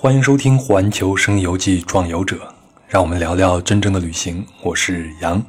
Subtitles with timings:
[0.00, 2.36] 欢迎收听《环球声游记·壮游者》，
[2.86, 4.46] 让我们聊聊真正的旅行。
[4.62, 5.44] 我是杨。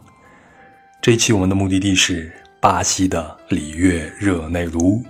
[1.00, 5.04] 这一期我们的目的地是巴西的里约热内卢。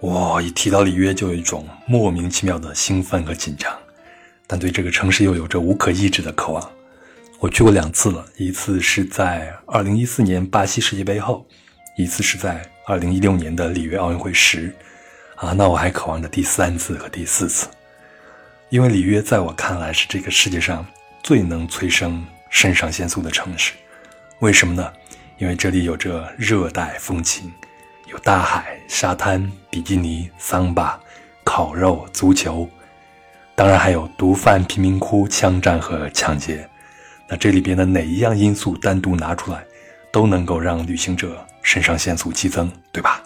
[0.00, 3.74] 哇，一提到里约，就有一种莫名其妙的兴奋和紧张，
[4.46, 6.70] 但对这个城市又有着无可抑制的渴望。
[7.40, 11.46] 我去过两次了，一次是在2014年巴西世界杯后，
[11.96, 14.70] 一次是在2016年的里约奥运会时。
[15.36, 17.66] 啊，那我还渴望着第三次和第四次，
[18.70, 20.84] 因为里约在我看来是这个世界上
[21.22, 23.72] 最能催生肾上腺素的城市。
[24.40, 24.92] 为什么呢？
[25.38, 27.52] 因为这里有着热带风情，
[28.06, 30.98] 有大海、沙滩、比基尼、桑巴、
[31.42, 32.68] 烤肉、足球，
[33.54, 36.68] 当然还有毒贩、贫民窟、枪战和抢劫。
[37.28, 39.64] 那这里边的哪一样因素单独拿出来，
[40.12, 43.22] 都能够让旅行者肾上腺素激增，对吧？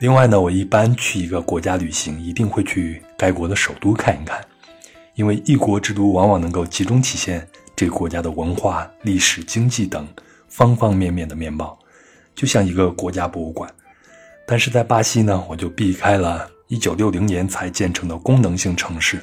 [0.00, 4.42] 另外呢，我一般去一个国家旅行，一定会去该国的首都看一看，
[5.14, 10.08] 因为一国之都往往能够集中体现这个国家的文化、历史、经济等
[10.48, 11.78] 方方面面的面貌，
[12.34, 13.70] 就像一个国家博物馆。
[14.46, 19.20] 但是在巴西呢，我就避开了一九六零年才建成的功能性城市，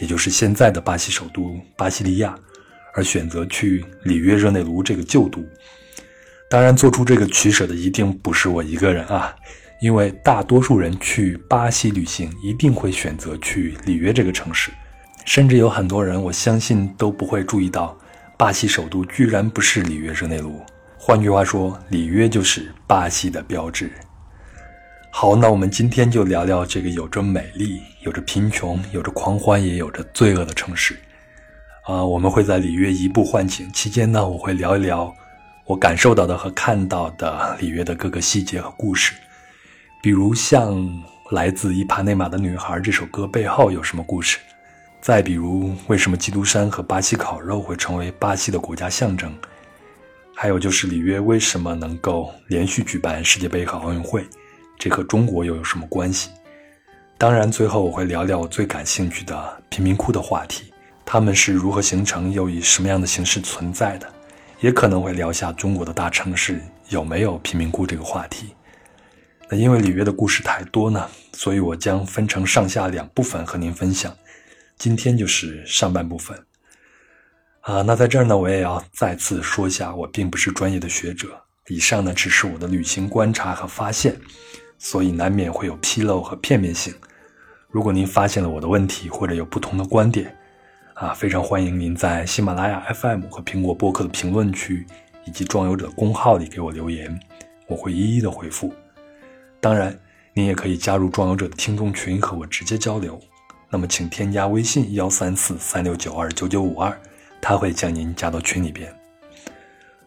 [0.00, 2.32] 也就是现在的巴西首都巴西利亚。
[2.94, 5.42] 而选择去里约热内卢这个旧都，
[6.48, 9.34] 当然做出这个取舍的一定不是我一个人啊，
[9.82, 14.70] 因为大多数人去巴西旅行一定会选择去里约这个城市，
[15.24, 17.98] 甚至有很多人我相信都不会注意到，
[18.38, 20.62] 巴西首都居然不是里约热内卢。
[20.96, 23.90] 换句话说，里约就是巴西的标志。
[25.10, 30.96] 好，那我们今天就聊聊这个有着美丽、有着贫穷、有着狂欢也有着罪恶的城市。
[31.88, 35.12] 啊，我们会在里约移步换景期间呢，我会聊一聊
[35.66, 39.14] 我感受到的和看到的里约的各个细节和故事，
[40.02, 40.74] 比如像
[41.30, 44.36] 《来自伊帕内马的女孩》这首歌背后有什么故事，
[45.00, 49.32] 再比如为什么基督山和巴西烤肉会成为巴西的国家象征，
[50.34, 54.26] 还有就是里约为什么能够连续举办世界杯和奥运会，
[54.76, 56.30] 这和中国又有什么关系？
[57.16, 60.72] 当然，最后我会聊聊我最感兴趣的贫民窟的话题。
[61.04, 64.12] 他们是如何形成，又以什么样的形式存在的？
[64.58, 68.52] 也可能会聊下中国的大城市有没有贫民窟这个话题。
[69.56, 74.14] 因为里约的故事太多呢，所以我将分成上下两部分和您分享。
[74.78, 76.36] 今天就是上半部分。
[77.60, 81.28] 啊，那在这儿呢，我也要再次说一下，我并不是专业的学者，
[81.68, 84.16] 以上呢只是我的旅行观察和发现，
[84.78, 86.92] 所以难免会有纰漏和片面性。
[87.68, 90.36] 如果您发现了我的问题，或者有不同的观点，
[90.94, 94.84] 啊，非常欢迎您在喜马拉雅 FM 和苹果播客的评论区，
[95.24, 97.16] 以及壮游者公号里给我留言，
[97.68, 98.74] 我会一一的回复。
[99.62, 99.96] 当然，
[100.34, 103.16] 您也可以加入壮游者的听众群和我直接交流。
[103.70, 106.92] 那么，请添加微信幺三四三六九二九九五二，
[107.40, 108.92] 他会将您加到群里边。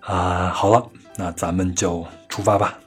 [0.02, 0.86] 啊，好了，
[1.16, 2.78] 那咱们就出发吧。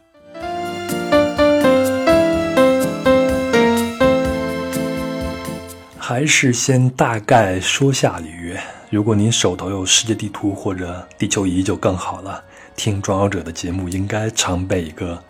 [5.96, 8.60] 还是先大概说下里约。
[8.90, 12.44] 如果您手头有世界地图或者地球仪就更好了。
[12.76, 15.20] 听装游者的节目应该常备一个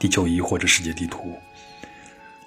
[0.00, 1.38] 地球仪或者世界地图。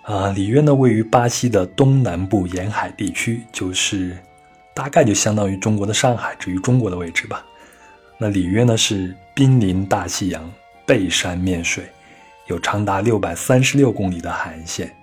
[0.02, 4.18] 啊，里约呢位于巴西的东南部沿海地区，就是
[4.74, 7.46] 大概就相当于中国的上海，至于中国的位置吧。
[8.18, 10.52] 那里约呢是濒临大西洋，
[10.86, 11.86] 背山面水，
[12.47, 14.94] 有长达六百三十六公里的海岸线。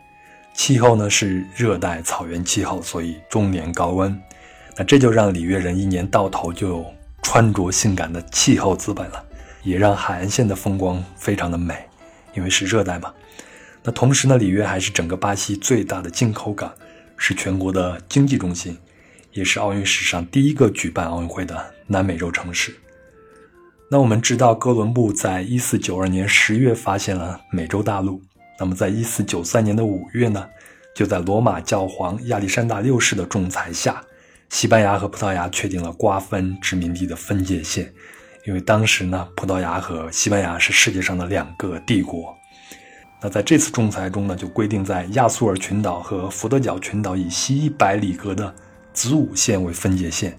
[0.53, 4.21] 气候呢是热带草原气候，所以终年高温。
[4.77, 9.25] 那这就让里约人一年到头就有穿着性感的气候资本了，
[9.62, 11.75] 也让海岸线的风光非常的美，
[12.35, 13.13] 因为是热带嘛。
[13.83, 16.73] 那同时呢，里约还是整个巴西最大的进口港，
[17.17, 18.77] 是全国的经济中心，
[19.33, 22.77] 也是奥运史上第一个举办奥运会的南美洲城市。
[23.91, 28.22] 那我们知道，哥伦布在一四九二年十月发现了美洲大陆。
[28.59, 30.47] 那么，在一四九三年的五月呢，
[30.95, 34.04] 就在罗马教皇亚历山大六世的仲裁下，
[34.51, 37.93] 西班牙和葡萄牙确定了瓜分殖民地的分界线。
[38.47, 42.37] 因为当时呢，葡萄牙和西班牙是世界上的两个帝国。
[43.21, 48.54] 那在这次仲裁中呢，就规定在亚速尔群岛和福德角群岛以西一百里格的
[48.92, 50.37] 子午线为分界线。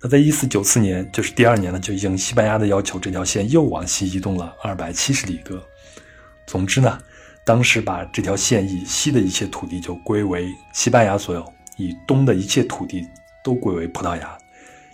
[0.00, 5.62] 那在一四九四年，就是第二年呢，就应西班牙的要求，这条线又往西移动了二百七十里格。
[6.46, 6.98] 总之呢。
[7.46, 11.42] 当时把这条线以西的一切土地就归为西班牙所有，
[11.78, 13.02] 以东的一切土地
[13.42, 14.36] 都归为葡萄牙。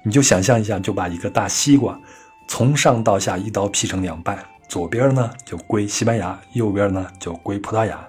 [0.04, 1.98] 你就想象一下，就把一个大西瓜
[2.46, 8.06] 从上到下一刀劈成两半，左边呢就归西班牙，右边呢就归葡萄牙。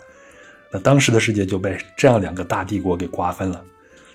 [0.71, 3.63] 那当时的世界就被这样两个大帝国给瓜分了。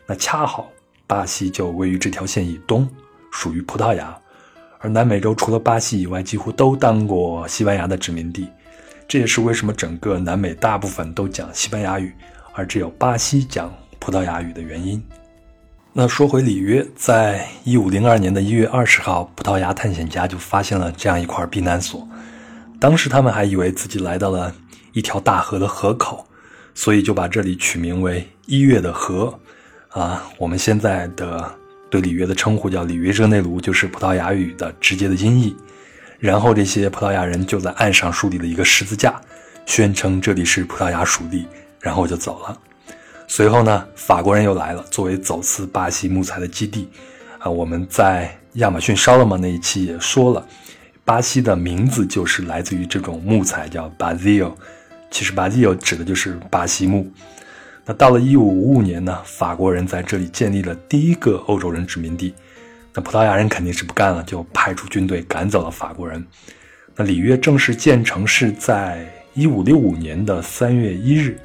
[0.06, 0.70] 那恰好
[1.06, 2.86] 巴西就位于这条线以东，
[3.32, 4.14] 属于葡萄牙。
[4.78, 8.46] 而南美洲除了巴西以外，几乎都当过西班牙的殖民地。
[9.08, 12.14] 这也是为什么整个南美大部分都讲西班牙语，
[12.52, 15.02] 而只有巴西讲葡萄牙语的原因。
[15.92, 22.06] 那说回里约，在一五零二年的一月二十号，葡萄牙探险家就发现了这样一块避难所。
[22.78, 24.54] 当时他们还以为自己来到了
[24.92, 26.24] 一条大河的河口，
[26.76, 29.36] 所以就把这里取名为“一月的河”。
[29.90, 31.52] 啊，我们现在的
[31.90, 35.56] 对里约的称呼叫里约热内卢，就是葡萄牙语的直接的音译。
[36.20, 39.20] 然后这些葡萄牙人就在岸上树立了一个十字架，
[39.66, 41.48] 宣称这里是葡萄牙属地，
[41.80, 42.56] 然后就走了。
[43.32, 46.88] 随后呢，法国人又来了，作为走私巴西木材的基地，
[47.38, 50.44] 啊，我们在亚马逊烧了吗那一期也说了，
[51.04, 54.52] 巴西的名字就是来自于这种木材，叫 Basil，
[55.12, 57.08] 其实 Basil 指的就是巴西木。
[57.84, 62.34] 那到了一五五五年呢，法国人在这里建立了第一个欧洲人殖民地，
[62.92, 66.26] 那葡萄牙人肯定是不干了，就派出军队赶走了法国人。
[66.96, 71.38] 那里约正式建成是在一五六五年的三月一日。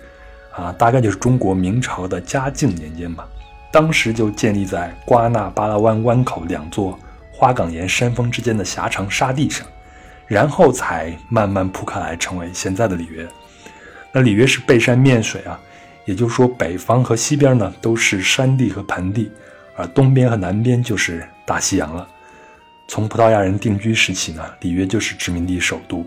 [0.55, 3.27] 啊，大概就是中国明朝的嘉靖年间吧，
[3.71, 6.97] 当时就建立在瓜纳巴拉湾湾口两座
[7.29, 9.67] 花岗岩山峰之间的狭长沙地上，
[10.27, 13.27] 然后才慢慢铺开来，成为现在的里约。
[14.13, 15.59] 那里约是背山面水啊，
[16.05, 19.29] 也就是说北方和西边呢都是山地和盆地，
[19.75, 22.07] 而东边和南边就是大西洋了。
[22.87, 26.05] 从葡萄牙人定居时期呢，里约就是殖民地首都，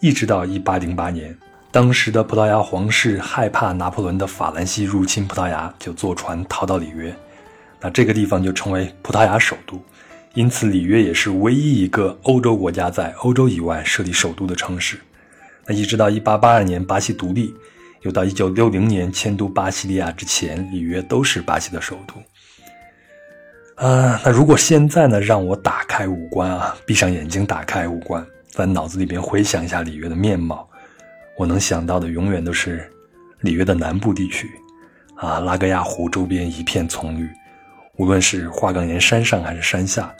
[0.00, 1.36] 一直到一八零八年。
[1.72, 7.16] 当时的葡萄牙皇室害怕拿破仑的法兰西入侵葡萄牙，就坐船逃到里约，
[7.80, 9.82] 那这个地方就成为葡萄牙首都。
[10.34, 15.00] 因此，里约也是唯一一个欧洲国家在欧洲以外设立首都的城市。
[15.64, 17.54] 那一直到1882年巴西独立，
[18.02, 23.86] 又到1960年迁都巴西利亚之前，里约都是巴西的首都。
[23.86, 30.68] 啊，那如果现在呢，让我打开五官啊，闭上眼睛打开五官，在脑子里边回想一下里约的面貌。
[31.36, 32.88] 我能想到的永远都是
[33.40, 34.50] 里约的南部地区，
[35.16, 37.28] 啊，拉格亚湖周边一片葱绿，
[37.96, 40.14] 无论是花岗岩山上还是山下，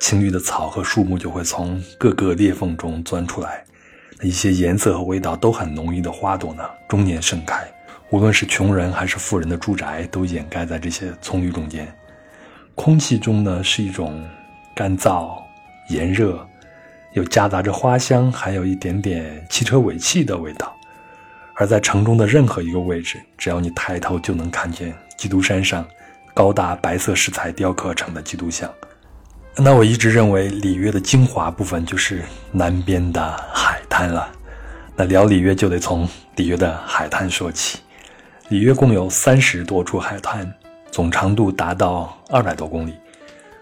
[0.00, 3.64] 青绿的草和树木就会从各个裂缝中钻出来，
[4.20, 7.66] 一些颜色和味道都很浓郁的花朵呢，终年盛开。
[8.10, 11.86] 无论是穷人还是富人的住宅，都掩盖在这些葱绿中间。
[12.74, 14.26] 空气中呢是一种
[14.74, 15.40] 干燥、
[15.90, 16.44] 炎热。
[17.12, 20.74] 又夹杂着花香，还有一点点汽车尾气的味道。
[21.54, 25.84] 而在城中的任何一个位置，只要你抬头就能看见基督山上
[26.32, 28.72] 高大白色石材雕刻成的基督像。
[29.56, 32.22] 那我一直认为里约的精华部分就是
[32.52, 34.30] 南边的海滩了。
[34.94, 37.80] 那聊里约就得从里约的海滩说起。
[38.50, 40.48] 里约共有三十多处海滩，
[40.92, 42.94] 总长度达到二百多公里。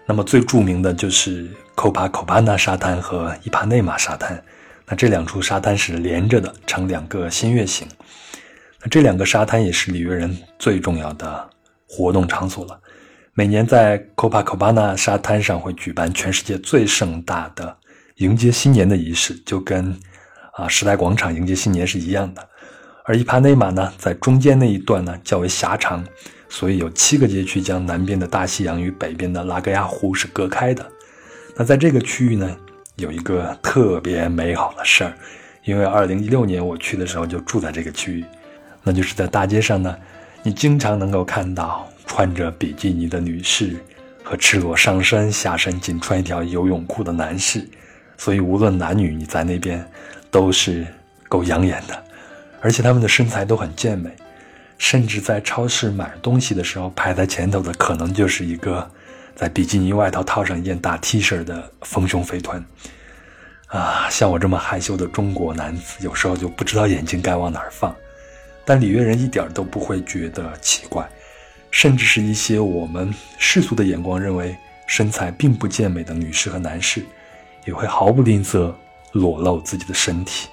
[0.05, 1.49] 那么最著名的就是。
[1.77, 4.43] 科帕科帕纳沙滩和伊帕内马沙滩，
[4.87, 7.87] 那这两处沙滩是连着的，呈两个新月形。
[8.81, 11.47] 那这两个沙滩也是里约人最重要的
[11.87, 12.79] 活动场所了。
[13.35, 17.77] 每年在科帕科帕纳沙滩上会举办全世界最盛大的
[18.15, 19.95] 迎接新年的仪式，就跟
[20.53, 22.43] 啊时代广场迎接新年是一样的。
[23.05, 26.03] 而伊帕内马呢，在中间那一段呢较为狭长，
[26.49, 30.83] 所以有七个街区将南边的大西洋与北边的拉格亚湖是隔开的。
[31.59, 32.55] 那在这个区域呢，
[32.97, 35.13] 有一个特别美好的事儿，
[35.63, 38.23] 因为二零一六年我去的时候就住在这个区域，
[38.83, 39.97] 那就是在大街上呢，
[40.43, 43.75] 你经常能够看到穿着比基尼的女士
[44.23, 47.67] 和赤裸上身、下身仅穿一条游泳裤的男士，
[48.17, 49.83] 所以无论男女，你在那边
[50.29, 50.85] 都是
[51.27, 52.03] 够养眼的，
[52.61, 54.11] 而且他们的身材都很健美，
[54.77, 58.87] 甚至在超市买东西的时候排在前头的可能就是一个。
[59.37, 62.65] 在比基尼外套套上一件大 T 恤的丰胸肥臀，
[63.67, 67.95] 啊，像我这么害羞的中国男子，有时候就不知道眼睛该往哪儿放。
[68.65, 71.07] 但里约人一点都不会觉得奇怪，
[71.69, 77.05] 甚至是一些我们世俗的眼光认为身材并不健美的女士和男士，
[77.65, 78.73] 也会毫不吝啬
[79.11, 80.49] 裸露自己的身体。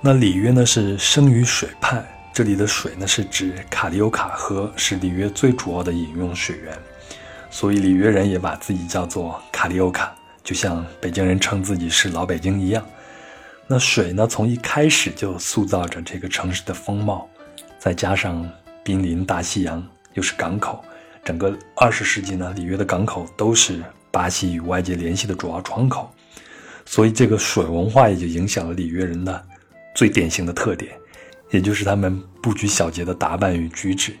[0.00, 6.72] 那里约呢是生于水畔，这里的水呢是指卡里欧卡河，是里约最主要的饮用水源。
[7.50, 10.14] 所以里约人也把自己叫做卡里欧卡，
[10.44, 12.84] 就像北京人称自己是老北京一样。
[13.66, 17.28] 那水呢，从一开始就塑造着这个城市的风貌，
[17.78, 18.48] 再加上
[18.82, 20.82] 濒临大西洋，又是港口，
[21.24, 26.10] 整个二十世纪呢，里约的港口都是巴西与外界联系的主要窗口。
[26.86, 29.46] 所以这个水文化也就影响了里约人的
[29.94, 30.90] 最典型的特点，
[31.50, 34.14] 也就是他们不拘小节的打扮与举止。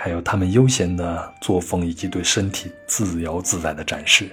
[0.00, 4.30] 还有他们悠闲的作风以及对身体自由自在的展示。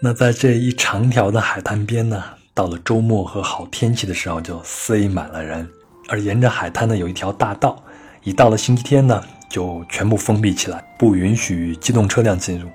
[0.00, 2.20] 那在这一长条的海滩边呢，
[2.52, 5.68] 到了周末和好天气的时候就塞满了人，
[6.08, 7.80] 而沿着海滩呢有一条大道，
[8.24, 12.68] 一到了星期天呢就全部封闭起来，不允许机动车辆进入，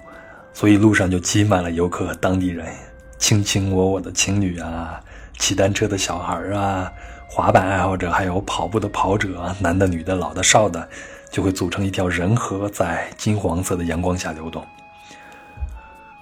[0.54, 2.66] 所以路上就挤满了游客和当地人，
[3.20, 4.98] 卿卿我我的情侣啊，
[5.38, 6.90] 骑单车的小孩啊。
[7.36, 10.88] 滑板爱好者，还有跑步的跑者，男的、女的、老的、少的，
[11.32, 14.64] 就会组成一条人河，在金黄色的阳光下流动。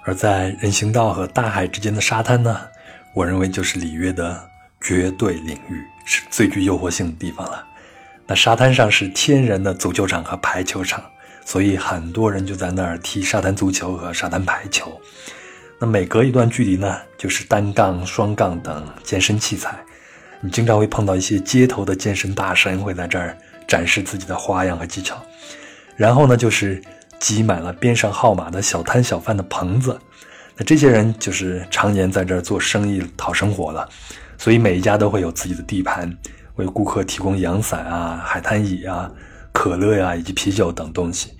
[0.04, 2.58] 而在人行道和大海之间的沙滩呢，
[3.12, 4.42] 我认为就是里约的
[4.80, 7.62] 绝对领域，是最具诱惑性的地方了。
[8.26, 11.04] 那沙滩上是天然的足球场和排球场，
[11.44, 14.90] 所以很多人就在那儿踢沙滩足球和沙滩排球。
[15.78, 19.78] 那每隔一段距离呢，就是单杠、双杠等健身器材。
[20.44, 25.16] 你经常会碰到一些街头的健身大神会在这儿展示自己的花样和技巧，
[25.96, 26.82] 然后呢，就是
[27.20, 29.96] 挤满了边上号码的小摊小贩的棚子，
[30.56, 33.88] 那这些人就是常年在这儿做生意讨生活了，
[34.36, 36.12] 所以每一家都会有自己的地盘，
[36.56, 39.08] 为顾客提供阳伞啊、海滩椅啊、
[39.52, 41.30] 可乐呀以及啤酒等东西。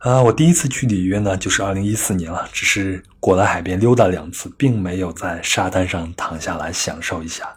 [0.00, 7.48] 啊，我第一次去里约呢，就是二零一四年了，只是过来海边溜达两次，并没有在沙滩上躺下来享受一下。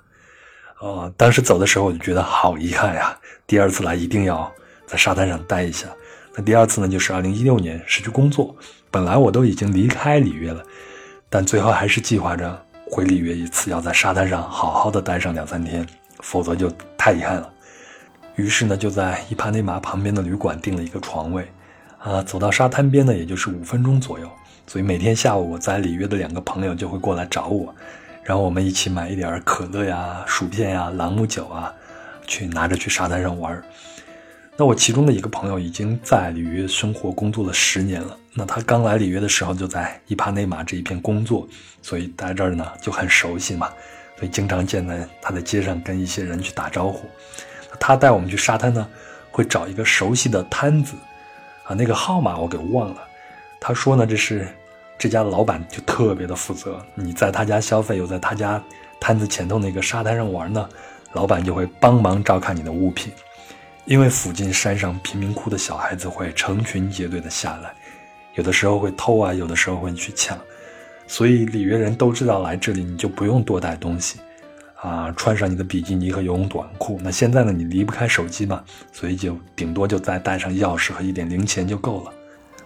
[0.82, 3.16] 哦，当时走的时候我就觉得好遗憾呀！
[3.46, 4.52] 第二次来一定要
[4.88, 5.88] 在沙滩上待一下。
[6.36, 8.56] 那第二次呢，就是二零一六年是去工作，
[8.90, 10.64] 本来我都已经离开里约了，
[11.30, 12.60] 但最后还是计划着
[12.90, 15.86] 回里约一次，要在沙滩上好好的待上两三天，
[16.20, 17.48] 否则就太遗憾了。
[18.36, 21.48] 于是呢，就在伊帕内马旁边的旅馆订了一个床位，
[22.00, 24.28] 啊，走到沙滩边呢，也就是五分钟左右，
[24.66, 27.72] 所以每天下午我在里约的两个朋友就会过来找我。
[28.24, 31.74] 然后我们一起买一点可乐呀、薯片呀、朗姆酒啊，
[32.28, 33.62] 去拿着去沙滩上玩。
[34.56, 38.16] 那我其中的一个朋友已经在里约生活工作了十年了。
[38.34, 41.48] 那他刚来里约的时候就在伊帕内马这一片工作，
[41.82, 43.68] 所以在这儿呢就很熟悉嘛，
[44.18, 47.10] 所以经常见在他在街上跟一些人去打招呼。
[47.80, 48.88] 他带我们去沙滩呢，
[49.32, 50.96] 会找一个熟悉的摊子，
[51.64, 53.02] 啊，那个号码我给忘了。
[53.60, 54.48] 他说呢，这是。
[55.02, 58.64] 这家的老板就特别的负责，你在他家消费，又在他家
[59.00, 60.70] 摊子前头那个沙滩上玩呢，
[61.14, 63.12] 老板就会帮忙照看你的物品。
[63.86, 67.74] 因为附近山上贫民窟的小孩子会成群结队的下来，
[68.36, 70.38] 有的时候会偷啊，有的时候会去抢，
[71.08, 74.20] 所以里约人都知道来这里你就不用多带东西，
[74.76, 77.00] 啊，穿上你的比基尼和游泳短裤。
[77.04, 82.14] 那现在呢，你离不开手机嘛，所以就顶多就再带上钥匙和一点零钱就够了。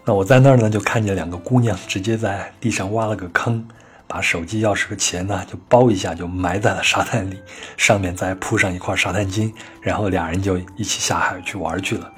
[0.08, 3.68] 那我在那儿呢，就看见两个姑娘直接在地上挖了个坑，
[4.06, 7.40] 把手机、钥匙和钱呢就包一下，就埋在了沙滩里，
[7.76, 12.12] 上面再铺上一块沙滩巾，然后俩人就一起下海去玩去了。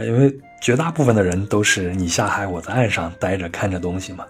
[0.00, 4.26] 因为绝大部分的人都是你下海，我在岸上待着看着东西嘛，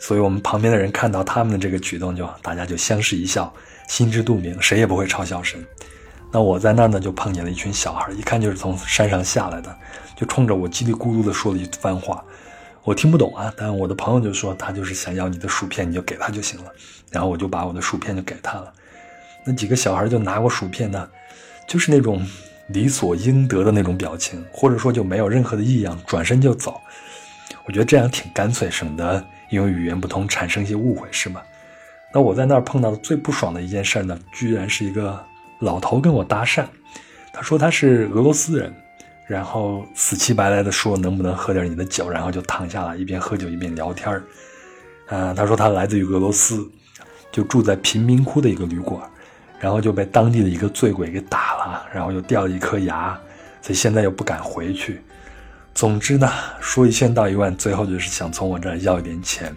[0.00, 3.52] 所以我们旁边的人看到他们的这个举动，就大家就相视一笑，
[3.88, 5.60] 心知肚明，谁也不会嘲笑谁。
[6.32, 9.76] 那我在那儿呢，就碰见了一群小孩，一看就是从山上下来的。
[10.16, 12.22] 就冲着我叽里咕噜的说了一番话，
[12.84, 13.52] 我听不懂啊。
[13.56, 16.70] 但我的朋友就说他就是想要你的薯片，你就给他就行了。
[17.10, 18.72] 然后我就把我的薯片就给他了。
[19.44, 21.08] 那几个小孩就拿过薯片呢，
[21.66, 22.24] 就是那种
[22.68, 26.80] 理所应得的那种表情，或者说就没有任何的异样，转身就走。
[27.66, 31.42] 我觉得这样挺干脆，省得因为语言不通产生一些误会，是吗？
[32.14, 35.22] 那我在那儿碰到的最不爽的一件事呢，居然是一个
[35.60, 36.64] 老头跟我搭讪，
[37.32, 38.72] 他说他是俄罗斯人。
[39.26, 44.22] 然后死乞白赖的说能不能喝点你的酒，然后就躺下了，一边喝酒一边聊天儿。
[45.08, 46.68] 啊，他说他来自于俄罗斯，
[47.30, 49.00] 就住在贫民窟的一个旅馆，
[49.58, 53.18] 然后就被当地的一个醉鬼给打了，然后又掉了一颗牙，
[53.60, 55.02] 所以现在又不敢回去。
[55.74, 59.54] 总之呢，说一千道一万，最后就是想从我这儿要一点钱。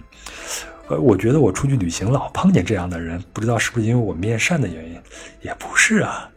[0.87, 5.01] 呃，我觉得我出去旅行老碰见这样的人，不知道是不是因为我面善的原因，
[5.41, 6.29] 也不是啊，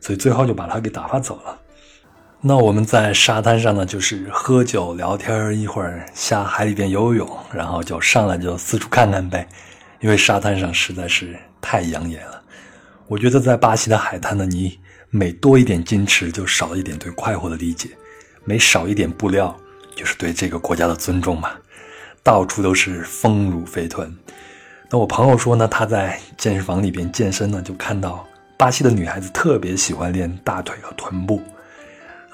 [0.00, 1.58] 所以最后就把他给打发走了。
[2.44, 9.48] 那我们在沙滩上呢，就是喝酒聊天一会儿下海里边游泳，然后就上来就四处看看呗。
[10.00, 12.42] 因为沙滩上实在是太养眼了。
[13.06, 14.76] 我觉得在巴西的海滩呢，你
[15.08, 17.90] 每多一点矜持，就少一点对快活的理解；
[18.44, 19.56] 每少一点布料，
[19.94, 21.50] 就是对这个国家的尊重嘛。
[22.24, 24.12] 到处都是丰乳肥臀。
[24.90, 28.26] 那我朋友说呢，他在健身房里边健身呢，就看到
[28.58, 31.40] 巴西的女孩子特别喜欢练大腿和臀部。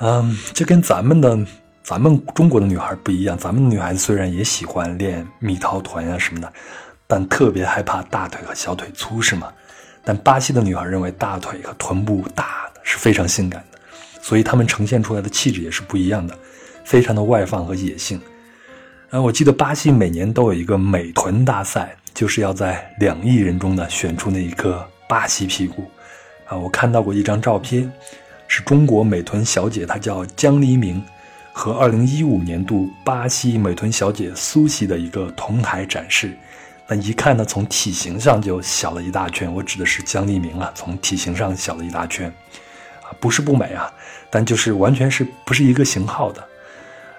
[0.00, 1.38] 嗯，这跟咱们的
[1.83, 3.37] 咱们中国的女孩不一样。
[3.37, 6.52] 咱们女孩子虽然也喜欢练蜜桃臀啊什么的，
[7.07, 9.52] 但特别害怕大腿和小腿粗，是吗？
[10.05, 13.78] 但巴西的女孩认为大腿和臀部大是非常性感的，
[14.23, 16.38] 所以他们呈现出来的气质也是不一样的，
[16.85, 18.21] 非常的外放和野性。
[19.11, 25.90] 啊，我记得巴西每年都有一个美臀大赛，就是要在两亿人中呢选出那一颗巴西屁股。
[26.47, 27.90] 啊，我看到过一张照片，
[28.49, 31.00] 是中国美臀小姐，她叫江黎明，
[31.52, 36.37] 和2015年度巴西美臀小姐苏西的一个同台展示。
[36.88, 39.52] 那一看呢，从体型上就小了一大圈。
[39.52, 42.26] 我指的是江黎明啊，从体型上小了一大圈。
[43.02, 43.93] 啊，不是不美啊，
[44.31, 46.43] 但就是完全是不是一个型号的。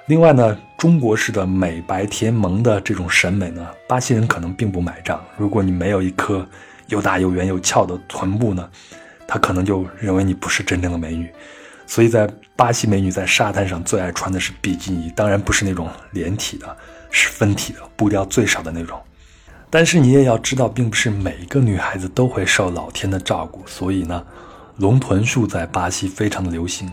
[0.07, 5.23] 另外呢，中国式的美白甜萌的这种审美呢，巴西人可能并不买账。
[5.37, 6.43] 如果你没有一颗
[6.87, 8.67] 又大又圆又翘的臀部呢，
[9.29, 11.29] 他可能就认为你不是真正的美女。
[11.85, 16.77] 所以在巴西美女在沙滩上最爱穿的是比基尼，当然不是那种连体的，
[17.11, 18.99] 是分体的，布料最少的那种。
[19.69, 24.25] 但是你也要知道，并不是每一个女孩子都会受老天的照顾，所以呢，
[24.77, 26.91] 隆臀术在巴西非常的流行。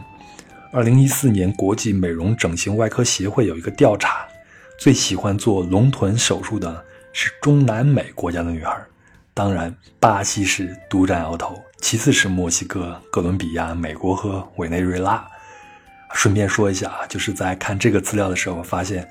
[0.72, 4.26] 二零一四年，国际美容整形外科协会有一个调查，
[4.78, 8.76] 最喜欢做隆臀手术的是中南美国家的女孩，
[9.32, 15.26] 当然巴西是独占鳌头，其次是墨西哥、哥伦比亚、美国和委内瑞拉。
[16.14, 19.06] 顺便说一下啊，就是在看这个资料的时候，发现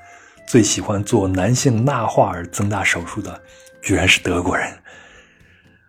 [0.46, 3.40] 最喜欢做男性钠化而增大手术的，
[3.82, 4.72] 居然是德国人。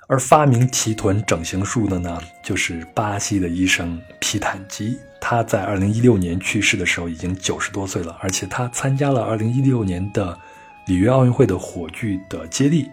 [0.10, 4.98] 而发明提臀整形术的呢，就是巴西的医生皮坦基。
[5.20, 10.38] 他在二零一六年去世的时候已经九十多岁了，而且他参加了二零一六年的
[10.86, 12.90] 里约奥运会的火炬的接力。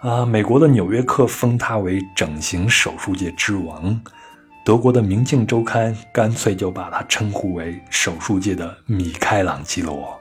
[0.00, 3.98] 啊，美国的《纽约客》封他为整形手术界之王，
[4.64, 10.16] 德国的《明镜周刊》干脆就把他称呼为手术界的米开朗基罗。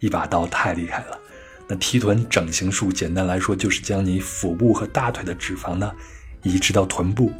[0.00, 1.18] 一把刀太厉害了。
[1.66, 5.90] 那提臀整形术，简单来说就是将你腹部和大腿的脂肪呢
[6.42, 7.32] 移植到臀部，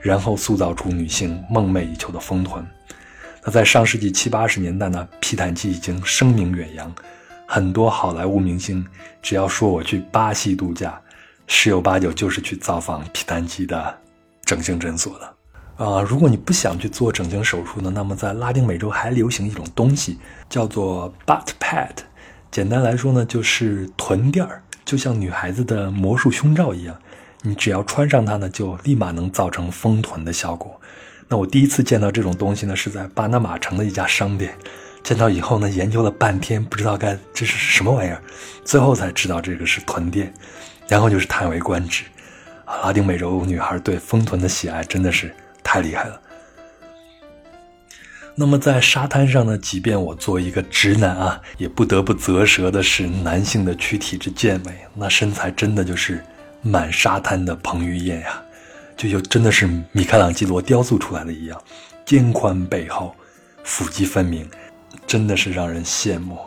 [0.00, 2.64] 然后塑造出女性梦寐以求的丰臀。
[3.42, 6.94] 那在上世纪七八十年代呢，皮坦基已经声名远扬，
[7.48, 8.86] 很多好莱坞明星
[9.20, 11.00] 只要说我去巴西度假，
[11.46, 13.98] 十有八九就是去造访皮坦基的
[14.44, 15.34] 整形诊所的。
[15.76, 21.90] 啊，如果你不想去做整形手术呢，那么在拉丁美洲还流行一种东西，叫做 butt pad。
[22.50, 26.96] 简单来说呢，就是臀垫儿，就像女孩子的魔术胸罩一样，
[27.42, 30.80] 你只要穿上它呢，就立马能造成丰臀的效果。
[31.26, 34.56] 那我第一次见到这种东西呢，是在巴拿马城的一家商店，
[35.02, 38.22] 见到以后呢，研究了半天，不知道该这是什么玩意儿，
[38.64, 40.32] 最后才知道这个是臀垫，
[40.88, 42.04] 然后就是叹为观止。
[42.64, 46.20] 啊，拉丁美洲女孩对丰臀的喜爱真的是太厉害了。
[48.36, 56.24] 那么在沙滩上呢，即便我作为一个直男啊，也不得不啧舌的是男性的躯体之健美，那身材真的就是
[56.60, 58.42] 满沙滩的彭于晏呀，
[58.96, 61.62] 就就真的是米开朗基罗雕塑出来的一样，
[62.04, 63.14] 肩宽背厚，
[63.62, 64.50] 腹肌分明，
[65.06, 66.38] 真的是让人羡慕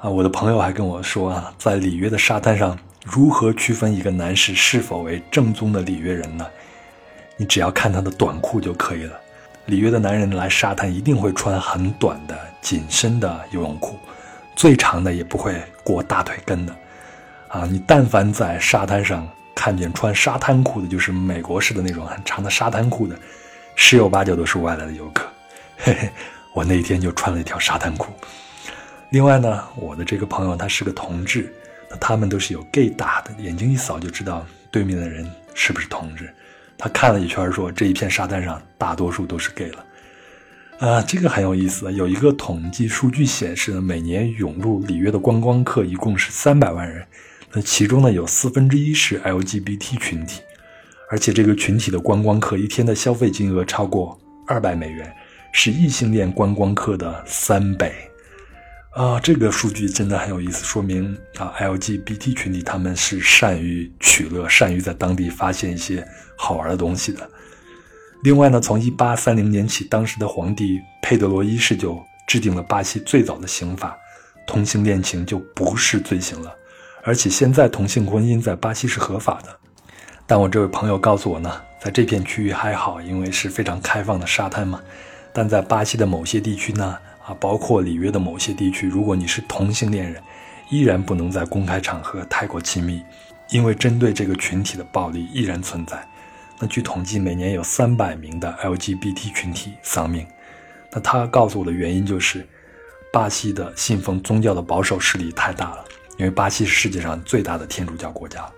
[0.00, 0.10] 啊！
[0.10, 6.46] 我的朋友还跟我说啊，在里约的沙滩上，如何区分一个男士是否为正宗的里约人呢？
[7.36, 9.18] 你只要看他的短裤就可以了。
[9.66, 13.98] 里约的男人来沙滩一定会穿很短的紧身的游泳裤，
[14.54, 16.76] 最长的也不会过大腿根的。
[17.48, 23.18] 啊，你但凡在沙滩上看见穿沙滩裤的，就是美国式的那种很长的沙滩裤的，
[23.74, 25.26] 十有八九都是外来的游客。
[25.78, 26.10] 嘿嘿，
[26.52, 28.12] 我那天就穿了一条沙滩裤。
[29.10, 31.54] 另外呢，我的这个朋友他是个同志，
[32.00, 36.32] 他们都是有 gay 打的，眼睛一扫就知道对面的人是不是同志。
[36.78, 39.84] 他看了一圈，说：“这一片沙滩上大多数都是 gay 了。”
[40.80, 41.92] 啊，这个很有意思。
[41.92, 47.06] 有一个统计数据显示呢，每年涌入里约的观光客一共是三百万人，
[47.52, 50.40] 那其中呢有四分之一是 LGBT 群体，
[51.08, 55.14] 而且这个群体的观光客一天的消费金额超过二百美元，
[55.52, 57.92] 是异性恋观光客的三倍。
[58.92, 67.26] 啊，这个数据真的很有意思，说明啊，LGBT 群体他们是善于取乐，善于在当地发现一些好玩的东西的。
[68.22, 73.96] 另外呢，从1830年起，当时的皇帝佩德罗一世就制定了巴西最早的刑法，
[74.46, 76.54] 同性恋情就不是罪行了。
[77.02, 79.58] 而且现在同性婚姻在巴西是合法的。
[80.26, 84.82] 但我这位朋友告诉我呢，在这片区域还好，因为是非常开放的沙滩嘛。
[85.32, 86.98] 但在巴西的某些地区呢？
[87.24, 90.22] 啊，包括里约的某些地区，如果你是同性恋人，
[90.68, 93.02] 依然不能在公开场合太过亲密，
[93.50, 96.06] 因为针对这个群体的暴力依然存在。
[96.58, 100.26] 那据统计，每年有三百名的 LGBT 群体丧命。
[100.92, 102.46] 那他告诉我的原因就是，
[103.12, 105.84] 巴西的信奉宗教的保守势力太大了，
[106.18, 108.48] 因为巴西是世界上最大的天主教国家。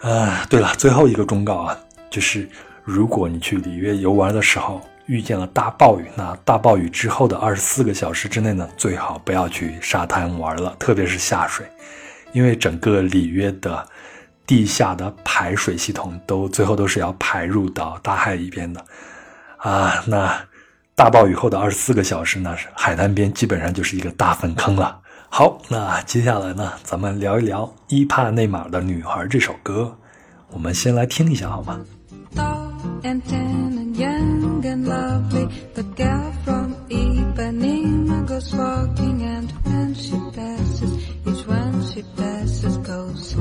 [0.00, 1.78] 啊，对了，最后一个忠告啊，
[2.10, 2.48] 就是
[2.84, 11.64] 如果你去里约游玩的时候，遇见了大暴雨，那大暴雨之后的二十四个小时之内呢，最好不要去沙滩玩了，特别是下水，
[12.32, 13.86] 因为整个里约的
[14.46, 18.84] 地下的排水系统都最后都是要排入到大海里边的，
[19.58, 20.36] 啊，那
[20.94, 25.00] 大暴雨后的二十四个小时呢，海滩边基本上就是一个大粪坑了。
[25.28, 29.98] 好，那接下来呢，咱们聊一聊《伊帕内马的女孩》这首歌，
[30.50, 31.80] 我们先来听一下好吗？
[33.98, 35.46] ？young and lovely.
[35.74, 40.92] The girl from Ipanema goes walking, and when she passes,
[41.26, 43.36] each one she passes goes.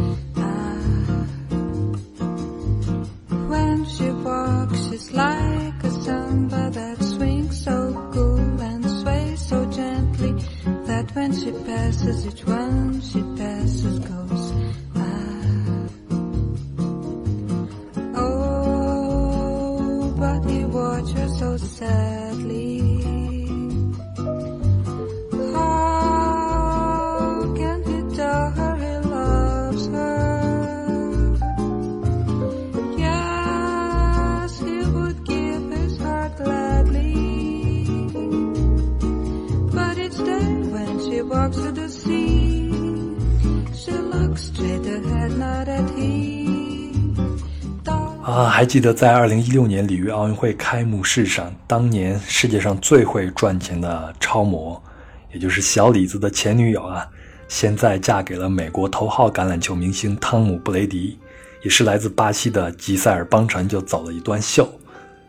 [48.75, 54.83] 记得在二零一六年里约奥运会开幕式上，当年世界上最会赚钱的超模，
[55.31, 57.07] 也就是小李子的前女友啊，
[57.47, 61.17] 现在嫁给了美国头号橄榄球明星汤姆·布雷迪，
[61.63, 64.69] 也是来自巴西的吉塞尔·邦辰，就走了一段秀，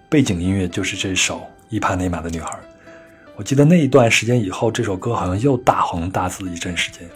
[0.09, 1.37] 背景音乐就是这首
[1.69, 2.51] 《伊帕内马的女孩》。
[3.37, 7.09] 我记得那一段时间以后，这首歌好像又大红大紫了一阵时间。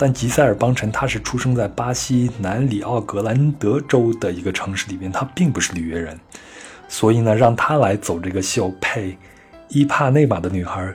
[0.00, 6.16] 但吉塞尔邦辰他是出生在巴西南里奥格兰德州的一个城市里边，他并不是里约人，
[6.88, 9.18] 所以呢，让他来走这个秀配
[9.68, 10.94] 伊帕内马的女孩，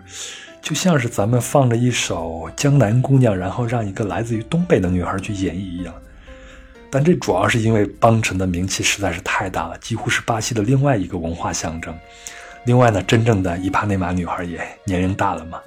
[0.61, 5.93] 就像是咱们放着一首《江南姑娘》，然后让一个来自于东北的女孩去演绎一样。
[6.89, 11.93] 但这主要是因为邦辰的名气实在是太大了，几乎是巴西的另外一个文化象征。
[12.65, 15.59] 另外呢，真正的伊帕内马女孩也年龄大了嘛。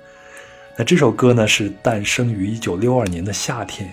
[0.78, 3.90] 那这首歌呢，是诞生于一九六二年的夏天，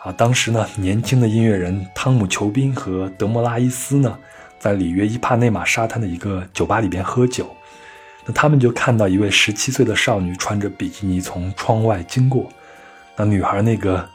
[0.00, 4.18] 啊，当时呢，年轻的音乐人汤姆·裘宾和德莫拉伊斯呢，
[4.58, 7.48] 在里约伊帕内马沙滩的一个酒吧里边喝酒，
[8.26, 12.46] 那他们就看到一位十七岁的少女穿着比基尼从窗外经过，
[13.16, 14.06] 那女孩那个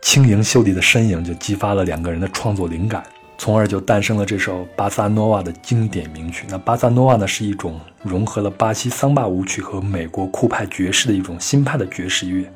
[0.00, 3.04] 轻盈秀丽的身影就激发了两个人的创作灵感。
[3.38, 6.44] 从而就诞生了这首巴萨诺瓦的经典名曲。
[6.50, 12.52] 那巴萨诺瓦呢，是一种融合了巴西桑巴舞曲和美国酷派爵士的一种新派的爵士乐。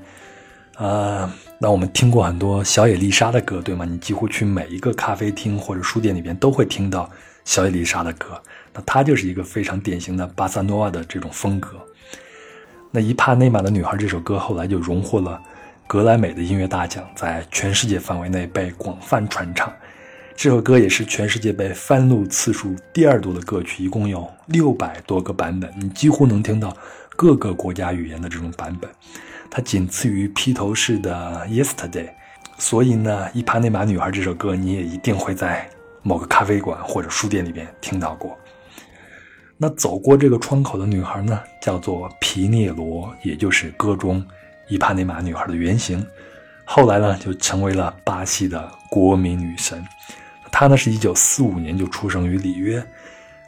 [0.76, 3.84] 啊，那我们听过很多小野丽莎的歌，对吗？
[3.84, 7.08] 你几乎去每一个咖啡厅或者书店里边都会听到
[7.44, 8.30] 小野丽莎的歌。
[8.74, 11.76] 那她就是一个非常典型的巴萨诺瓦的这种风格。
[12.90, 15.40] 那伊帕内马的女孩这首歌后来就荣获了
[15.86, 19.72] 格莱美的音乐大奖，在全世界范围内被广泛传唱。
[20.34, 26.76] 这首歌也是全世界被翻录次数第二多的歌曲，一共有六百多个版本，你几乎能听到
[27.14, 28.90] 各个国家语言的这种版本。
[29.50, 32.06] 它仅次于披头士的《Yesterday》，
[32.58, 35.68] 所以呢，《伊帕内马女孩》这首歌你也一定会在
[36.02, 38.36] 某个咖啡馆或者书店里边听到过。
[39.56, 44.24] 那走过这个窗口的女孩呢，叫做皮涅罗，也就是歌中
[44.68, 46.04] 伊帕内马女孩的原型。
[46.64, 49.84] 后来呢，就成为了巴西的国民女神。
[50.52, 52.80] 他呢，是一九四五年就出生于里约。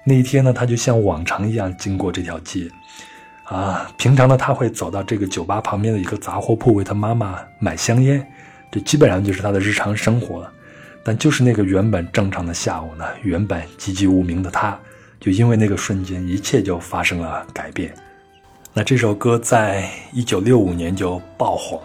[0.02, 2.68] 那一天呢，他就像往常一样经过这条街。
[3.44, 8.26] 啊，平常呢，他会走到这个酒吧旁边的一个杂货铺，为他妈妈买香烟。
[8.72, 10.50] 这基本上就是他的日常生活了。
[11.04, 14.76] 但就是那个原本正常的下午呢，原本籍籍无名的他，
[15.20, 17.94] 就因为那个瞬间，一切就发生了改变。
[18.72, 21.78] 那这首歌在一九六五年就爆红。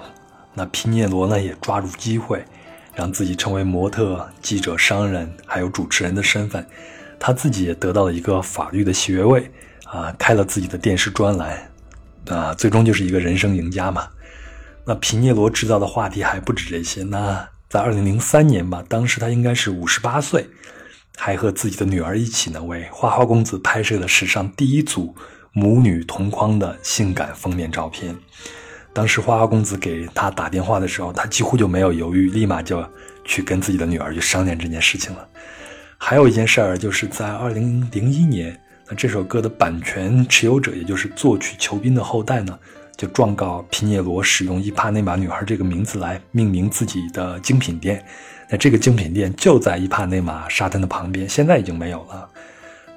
[0.54, 2.44] 那皮涅罗呢，也抓住机会。
[3.00, 6.68] 让自己成为模特、记者、商人，还有主持人的身份，
[7.18, 9.50] 他自己也得到了一个法律的学位，
[9.86, 11.72] 啊，开了自己的电视专栏，
[12.28, 14.10] 啊，最终就是一个人生赢家嘛。
[14.84, 17.04] 那皮涅罗制造的话题还不止这些。
[17.04, 20.50] 那在二零零三年吧，当时他应该是五十八岁，
[21.16, 25.16] 还和自己的女儿一起呢，为花花公子拍摄了史上第一组
[25.54, 28.14] 母女同框的性感封面照片。
[28.92, 32.84] 当时花花公子给他打电话的时候，他几乎就没有犹豫，立马就
[33.24, 35.28] 去跟自己的女儿去商量这件事情了。
[35.98, 42.58] 还有一件事儿，就是在二零零一年，那这首歌的版权持有者，也就是作曲裘宾的后代呢，
[42.98, 48.04] 就状告皮涅罗使用伊帕内马女孩这个名字来命名自己的精品店。
[48.50, 52.28] 那这个精品店就在伊帕内马沙滩的旁边，现在已经没有了。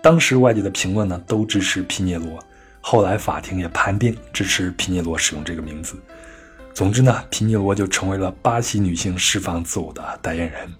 [0.00, 2.42] 当时外界的评论呢都支持皮涅罗，
[2.83, 5.97] 后来法庭也判定支持皮涅罗使用这个名字。
[6.75, 10.71] 总之呢，皮涅罗就成为了巴西女性释放自我的代言人。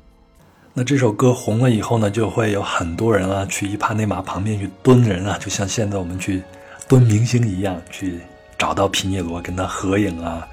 [0.75, 6.43] 那这首歌红了以后呢，就会有很多人啊去伊帕内马旁边去蹲人啊，就像现在我们去
[6.88, 8.21] 蹲明星一样，去
[8.59, 10.49] 找到皮涅罗跟他合影啊，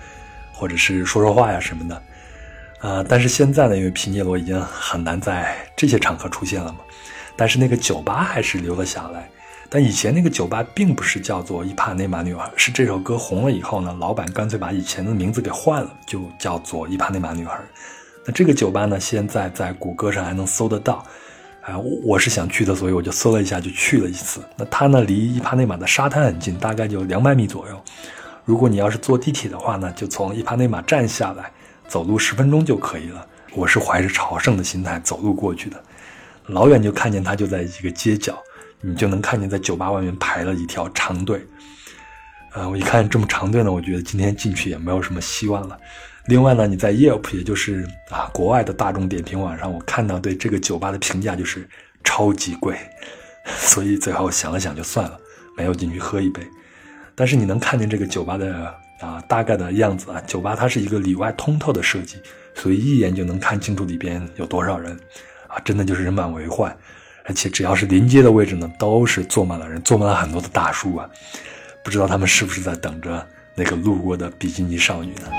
[0.53, 2.03] 或者是说说话呀什么的。
[2.81, 6.79] 啊，但是现在呢，因为皮涅罗已经很难在这些场合出现了嘛，
[7.35, 9.29] 但是那个酒吧还是留了下来。
[9.69, 17.59] 但以前那个酒吧并不是叫做伊帕内马女孩，是这首歌红了以后呢，老板干脆把以前的名字给换了，就叫做伊帕内马女孩。
[18.25, 21.05] 那这个酒吧呢，现在在谷歌上还能搜得到。
[21.61, 24.41] 啊，我是想去的，所以我就搜了一下，就去了一次。
[24.57, 27.79] 那它呢，离伊帕内马的沙滩很近，大概就两百米左右。
[28.45, 31.51] 如果你要是坐地铁的话呢，就从伊帕内马站下来。
[31.87, 33.25] 走路十分钟就可以了。
[33.55, 35.83] 我是怀着朝圣的心态走路过去的，
[36.45, 38.37] 老远就看见它就在一个街角，
[38.81, 41.45] 你就能看见在酒吧外面排了一条长队。
[42.53, 45.77] 呃，我一看这么长队呢，我觉得今天进去也没有什么希望了。
[46.25, 51.67] 另外呢，你在 Yelp，也就是啊国外的大众点评网上，我看到对这个酒吧的评价就是
[52.03, 52.77] 超级贵，
[53.57, 55.19] 所以最后想了想就算了，
[55.55, 56.41] 没有进去喝一杯。
[57.15, 58.75] 但是你能看见这个酒吧的。
[58.99, 62.17] 啊，大概的样子啊，酒吧它是一个里外通透的设计，
[62.53, 64.91] 所以一眼就能看清楚里边有多少人，
[65.47, 66.77] 啊，真的就是人满为患，
[67.29, 71.07] 而且只要是临街的位置呢，都是坐满了人，坐满了很多的大叔啊，
[71.83, 75.29] 不知道他们是不是在等着那个路过的比基尼少女呢？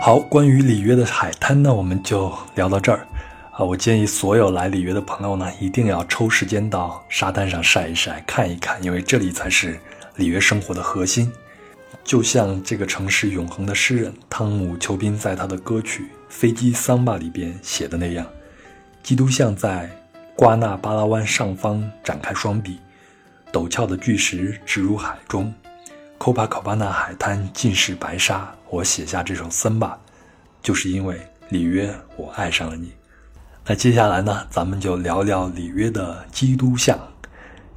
[0.00, 3.04] 好，关于里约的海滩呢，我们就聊到这儿。
[3.50, 9.76] 啊，我建议所有来里约的朋友呢，一定要抽时间到沙滩上晒一晒、看一看，因为这里才是
[10.14, 11.32] 里约生活的核心。
[12.08, 18.26] 就像这个城市永恒的诗人汤姆·裘宾在他的歌曲《飞机桑巴》里边写的那样：
[19.02, 19.90] 基督像在
[20.34, 22.78] 瓜纳巴拉湾上方展开双臂，
[23.52, 25.52] 陡峭的巨石直入海中，
[26.16, 28.50] 科帕考巴纳海滩尽是白沙。
[28.70, 30.00] 我写下这首桑巴，
[30.62, 32.90] 就是因为里约，我爱上了你。
[33.66, 36.98] 那接下来呢，咱们就聊聊里约的基督像。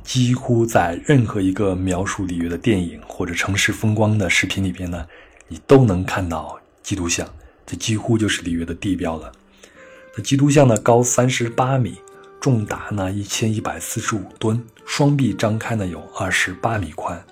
[0.03, 5.05] 几乎在任何一个描述里约的电影或者城市风光的视频里边呢，
[5.47, 7.27] 你都能看到基督像。
[7.65, 9.31] 这几乎就是里约的地标了。
[10.17, 11.95] 那基督像呢，高三十八米，
[12.41, 17.23] 重达呢一千一百四十五吨，双臂张开呢有二十八米宽。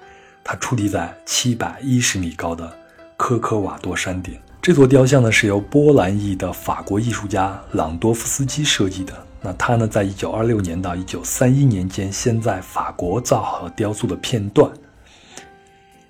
[0.44, 2.72] 它矗立在七百一十米高的
[3.18, 4.40] 科科瓦多山顶。
[4.62, 9.26] 这座雕像呢是由波兰裔的法国艺术家朗多夫斯基设计的。
[9.42, 14.70] 那他呢，在一九二六年到一九三一年间，先在法国造好了雕塑的片段，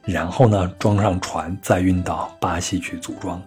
[0.04, 3.42] 然后呢装上船，再运到巴西去组装。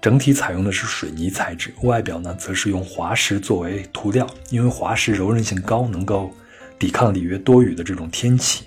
[0.00, 6.30] 整体采用的是水泥材质，外表呢则是用滑石作为涂料，因为滑石柔韧性高，能够
[6.78, 8.64] 抵抗里约多雨的这种天气。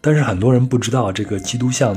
[0.00, 1.96] 但是很多人不知道，这个基督像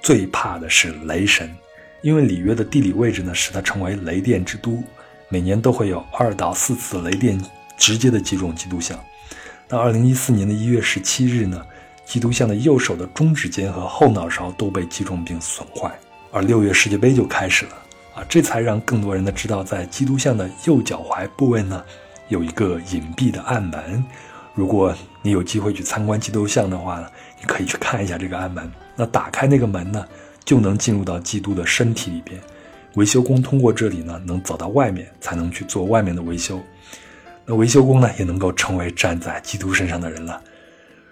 [0.00, 1.54] 最怕的是雷神。
[2.02, 4.82] 因为里约的地理位置呢，使它成为雷电之都，
[5.34, 7.36] 每年都会有二到四次雷电
[7.76, 8.96] 直接的击中基督像。
[9.68, 11.60] 那二零一四年的一月十七日呢，
[12.06, 15.92] 基督像的右手的中指尖和后脑勺都被击中并损坏。
[16.30, 17.72] 而六月世界杯就开始了
[18.14, 21.84] 啊，这才让更多人呢知道，在基督像的右脚踝部位呢，
[22.28, 24.04] 有一个隐蔽的暗门。
[24.54, 27.08] 如果你有机会去参观基督像的话呢，
[27.40, 28.70] 你可以去看一下这个暗门。
[28.94, 30.06] 那打开那个门呢？
[30.44, 32.38] 就能进入到基督的身体里边，
[32.94, 36.60] 维修工通过这里呢，能走到外面，才能去做外面的维修。
[37.44, 40.40] 那维修工呢，也能够成为站在基督身上的人了。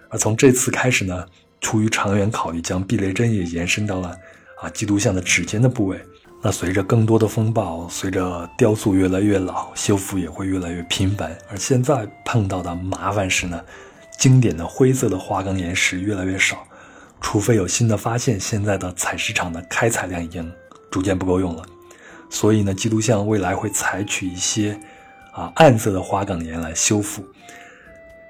[0.09, 1.25] 而从这次开始呢，
[1.59, 4.17] 出于长远考虑，将避雷针也延伸到了
[4.61, 5.99] 啊基督像的指尖的部位。
[6.41, 11.37] 那随着更多的风暴，随着雕塑越来越老，修复也会越来越频繁。
[11.49, 13.61] 而现在碰到的麻烦是呢，
[14.17, 16.65] 经典的灰色的花岗岩石越来越少。
[17.21, 20.51] 除非有新的发现，现在的采石场的开采量已经
[20.91, 21.63] 逐渐不够用了，
[22.33, 24.75] 所以呢，基督像未来会采取一些
[25.31, 27.23] 啊暗色的花岗岩来修复。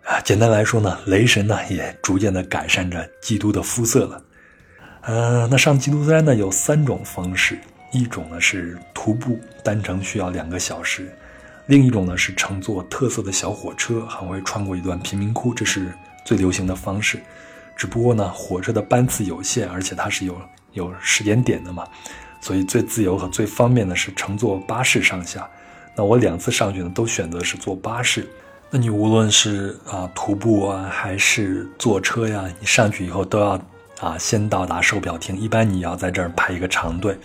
[0.04, 4.22] 啊，简单来说呢，雷神呢也逐渐的改善着基督的肤色了。
[5.04, 7.58] 呃，那上基督山呢有三种方式，
[7.94, 11.04] 一种呢是徒步，单程需要两个小时；
[11.68, 15.94] 另一种呢是乘坐特色的小火车，还会穿过一段贫民窟，这是
[16.26, 17.22] 最流行的方式。
[17.78, 20.38] 只不过呢，火车的班次有限，而且它是有
[20.74, 21.88] 有时间点的嘛，
[22.44, 25.50] 所以最自由和最方便的是乘坐巴士上下。
[25.96, 28.28] 那我两次上去呢，都选择是坐巴士。
[28.70, 33.62] 那你无论是啊徒步啊，还是坐车呀，你上去以后都要
[34.02, 37.18] 啊先到达售票厅，一般你要在这儿排一个长队，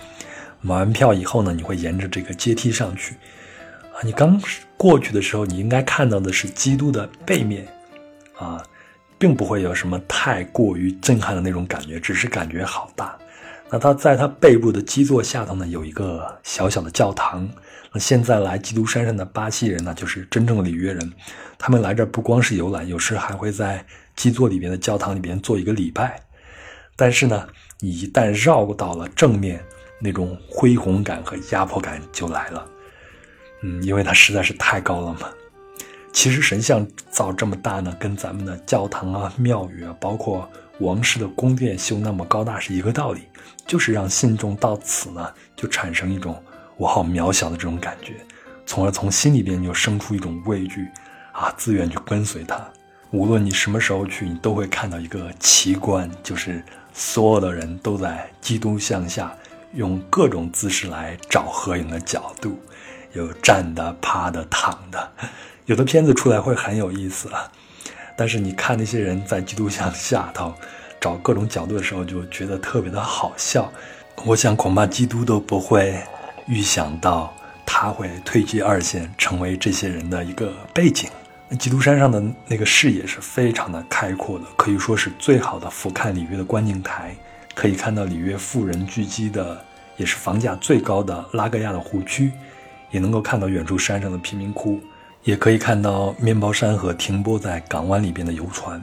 [0.60, 3.16] 买完票以后呢，你会沿着这个阶梯上去。
[3.92, 4.40] 啊，你刚
[4.76, 7.66] 过去的时候，你应该看到的是基督的背面，
[8.38, 8.62] 啊，
[9.18, 13.18] 并不会有什么太过于震撼的那种感觉，只是感觉好大。
[13.70, 17.48] 那他在他背部的基座下头呢，有一个小小的教堂。
[17.92, 21.12] 那现在来基督山上的巴西人呢，就是真正的里约人，
[21.58, 26.20] 他们来这不光是游览，有时还会在基座里边的教堂里边做一个礼拜。
[26.96, 27.46] 但是呢，
[27.80, 29.62] 你一旦绕到了正面，
[30.00, 32.66] 那种恢宏感和压迫感就来了。
[33.62, 35.28] 嗯，因为它实在是太高了嘛。
[36.12, 40.50] 其实神像造这么大呢，跟咱们的教堂啊、庙宇啊，包括
[40.80, 43.22] 王室的宫殿修那么高大是一个道理，
[43.66, 46.40] 就是让信众到此呢，就产生一种
[46.76, 48.14] 我好渺小的这种感觉，
[48.64, 50.86] 从而从心里边就生出一种畏惧
[51.32, 52.64] 啊，自愿去跟随他。
[53.10, 56.62] 无论你什么时候去，你都会看到一个奇观，就是
[56.92, 59.34] 所有的人都在基督像下
[59.74, 62.60] 用各种姿势来找合影的角度，
[63.14, 65.10] 有站的、趴的、躺的。
[65.64, 67.50] 有的片子出来会很有意思啊，
[68.18, 70.52] 但是你看那些人在基督像下头
[71.00, 73.72] 找各种角度的时候，就觉得特别的好笑。
[74.24, 75.96] 我想恐怕基督都不会
[76.48, 77.32] 预想到
[77.64, 81.08] 他会退居二线，成为这些人的一个背景。
[81.60, 87.14] 基督山上的那个视野是非常的开阔的，可以说是最好的俯瞰里约的观景台，
[87.54, 89.64] 可以看到里约富人聚集的，
[89.96, 92.32] 也是房价最高的拉格亚的湖区，
[92.90, 94.80] 也能够看到远处山上的贫民窟。
[95.28, 98.80] 也可以看到面包山和停泊在港湾里边的游船。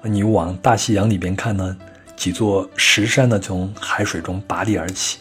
[0.00, 1.76] 那你往大西洋里边看呢？
[2.14, 5.18] 几座石山呢从海水中拔地而起，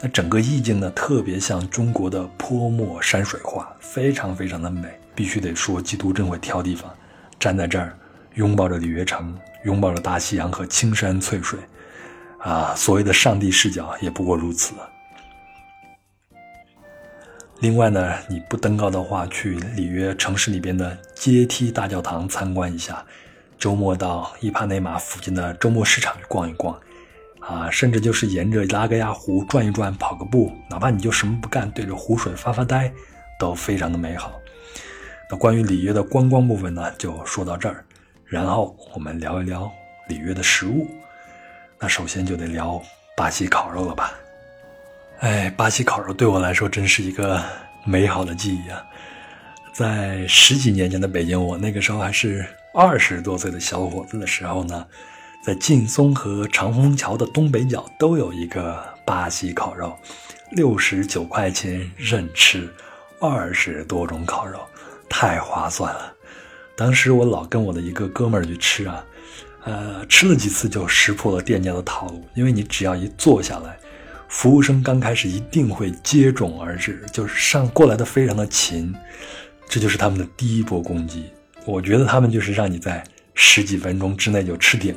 [0.00, 4.88] 那整个意境呢特别像中国的泼墨山水画，非常非常的美。
[5.16, 6.88] 必须得说，基督真会挑地方，
[7.40, 7.92] 站在这儿，
[8.34, 11.58] 拥抱着里约城，拥抱着大西洋和青山翠水，
[12.38, 14.74] 啊，所谓的上帝视角也不过如此。
[17.64, 23.02] 另外呢，你不登高的话，去里约城市里边的阶梯大教堂参观一下，
[23.58, 26.78] 周末到伊帕内马附近的周末市场去逛一逛，
[27.40, 32.92] 啊，甚至就是沿着拉格亚湖转一转，跑个步，哪怕你就什么不干，对着湖水发发呆，
[33.38, 34.30] 都非常的美好。
[35.30, 37.82] 那关于里约的观光部分呢，就说到这儿，
[38.26, 39.72] 然后我们聊一聊
[40.08, 40.86] 里约的食物。
[41.80, 42.78] 那首先就得聊
[43.16, 44.12] 巴西烤肉了吧。
[45.20, 47.42] 哎，巴西烤肉对我来说真是一个
[47.84, 48.84] 美好的记忆啊！
[49.72, 54.86] 在十几年前的北京，我那个时候还是二十多岁的小伙子的时候呢，
[55.42, 59.96] 在劲松和长虹桥的东北角都有一个巴西烤肉，
[60.50, 62.68] 六十九块钱任吃，
[63.20, 64.58] 二十多种烤肉，
[65.08, 66.12] 太划算了。
[66.76, 69.04] 当时我老跟我的一个哥们儿去吃啊，
[69.62, 73.78] 呃，吃了几次就识破了店家的套路，因为你只要一坐下来。
[74.34, 78.92] 服务生刚开始一定会接踵而至，就是上过来的非常的勤，
[79.68, 81.26] 这就是他们的第一波攻击。
[81.64, 83.02] 我觉得他们就是让你在
[83.34, 84.92] 十几分钟之内就吃顶，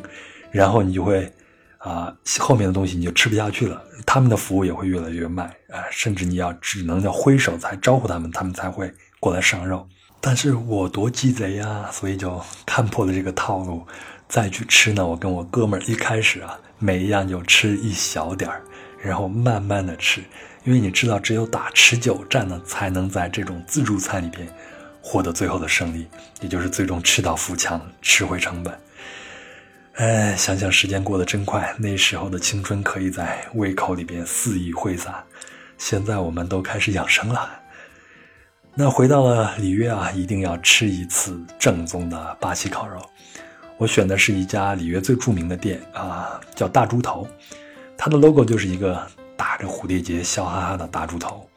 [0.49, 1.31] 然后你就会
[1.77, 3.79] 啊后面的东西你就吃不下去了。
[4.07, 9.87] 他们的服务也会越来越慢啊，甚至你要只能要挥手才招呼他们，他们才会过来上肉。
[10.19, 13.85] 但是我多鸡贼呀，所以就看破了这个套路，
[14.27, 15.05] 再去吃呢。
[15.05, 18.63] 我跟我哥们儿一开始啊，每一样就吃一小点儿。
[19.01, 20.21] 然后慢慢的吃，
[20.63, 24.47] 因为你知道，只有打持久战呢，才能在这种自助餐里边
[25.01, 26.07] 获得最后的胜利，
[26.41, 28.77] 也就是最终吃到富强，吃回成本。
[29.93, 35.23] 哎，想想时间过得真快，那时候的青春可以在胃口里边肆意挥洒，
[35.77, 37.49] 现在我们都开始养生了。
[38.75, 43.01] 那回到了里约啊，一定要吃一次正宗的巴西烤肉。
[43.77, 47.27] 我选的是一家里约最著名的店啊，叫大猪头。
[47.97, 49.01] 它的 logo 就是一个
[49.35, 51.49] 打着蝴蝶结、笑哈哈的大猪头。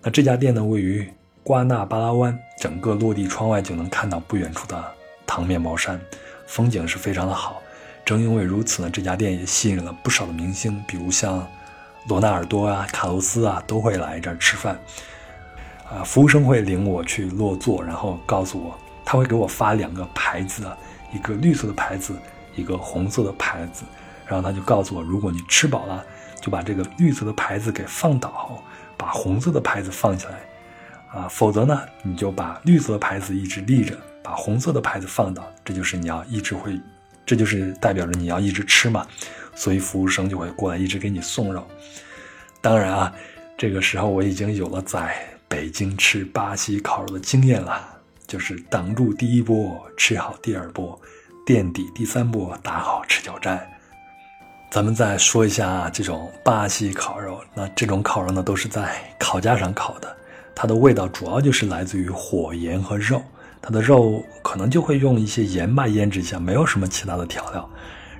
[0.00, 1.06] 那这家店呢，位于
[1.42, 4.82] 瓜纳巴拉湾，整个落地窗外就能看到不远处的
[5.26, 6.00] 糖面包山，
[6.46, 7.60] 风景是非常的好。
[8.04, 11.46] 正因为如此呢，这家店也吸引了不少的明星，比如像
[12.08, 14.78] 罗纳尔多啊、卡洛斯啊，都会来这儿吃饭。
[15.88, 20.64] 啊，服务生会领我去落座，然后告诉我，他会给我发两个牌子，
[21.12, 22.14] 一个绿色的牌子，
[22.56, 23.84] 一个红色的牌子。
[24.32, 26.02] 然后他就告诉我，如果你吃饱了，
[26.40, 28.64] 就把这个绿色的牌子给放倒，
[28.96, 36.80] 把红色的牌子放起来，啊，否则呢，你就把绿色牌子一直立着，把红色的牌子放倒，这就是你要一直会，
[37.26, 39.06] 这就是代表着你要一直吃嘛，
[39.54, 41.62] 所以服务生就会过来一直给你送肉。
[42.62, 43.12] 当然啊，
[43.58, 45.14] 这个时候我已经有了在
[45.46, 47.86] 北京吃巴西烤肉的经验了，
[48.26, 50.98] 就是挡住第一波，吃好第二波，
[51.44, 53.68] 垫底第三波，打好持久战。
[54.72, 57.38] 咱们再说一下这种巴西烤肉。
[57.52, 60.16] 那这种烤肉呢，都是在烤架上烤的，
[60.54, 63.22] 它的味道主要就是来自于火盐和肉。
[63.60, 67.68] 它的肉可能就会用一些盐巴腌制一下，没有什么其他的调料，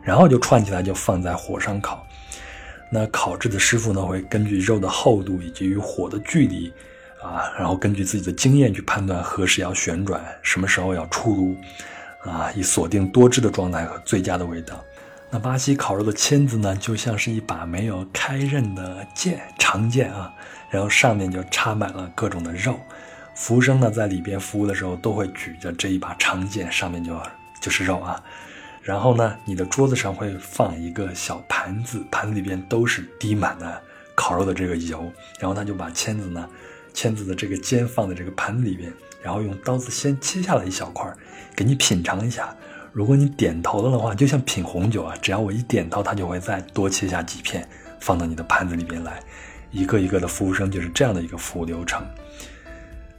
[0.03, 2.07] 然后就串起来就放在火上烤。
[2.91, 6.71] 那烤制的师傅呢，会根据肉的厚度以及与火的距离，
[7.23, 11.57] 啊，然后根据自己的经验去判断何时要旋转，什么时候要出炉，
[12.31, 14.85] 啊，以锁定多汁的状态和最佳的味道。
[15.35, 20.31] 那巴西烤肉的签子呢，就像是一把没有开刃的剑，长剑啊，
[20.69, 22.79] 然后上面就插满了各种的肉。
[23.35, 27.19] 服务生呢，在里边服务的时候，都会举着这一把长剑，上面就
[27.63, 28.23] 就是肉啊。
[28.83, 33.81] 然后呢，你的桌子上会放一个小盘子，盘子里边都是滴满了
[34.15, 35.11] 烤肉的这个油。
[35.39, 36.47] 然后他就把签子呢，
[36.93, 41.11] 签子的这个尖放在这个盘子里边，然后用刀子先切下来一小块，
[41.57, 42.55] 给你品尝一下。
[42.93, 47.67] 如果你点头了的话，就像品红酒啊，只要我一点头，他就会再多切下几片
[47.99, 49.19] 放到你的盘子里边来。
[49.71, 52.07] 一个一个的服务生就是这样的一个服务流程。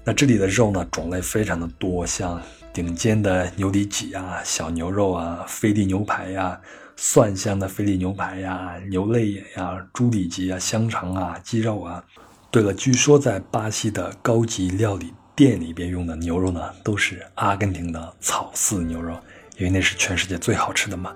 [0.04, 2.40] 那这里的肉呢，种类非常的多，像
[2.72, 6.60] 顶尖的牛里脊啊、小牛肉啊、菲力牛排呀、
[6.96, 12.04] 蒜香的菲力牛排呀、牛肋眼呀、猪里脊啊、香肠啊、鸡肉啊。
[12.52, 19.18] 对了，据说在巴西的高级料理店里边用的牛肉呢，都是阿根廷的草饲牛肉。
[19.58, 21.14] 因为那是全世界最好吃的嘛，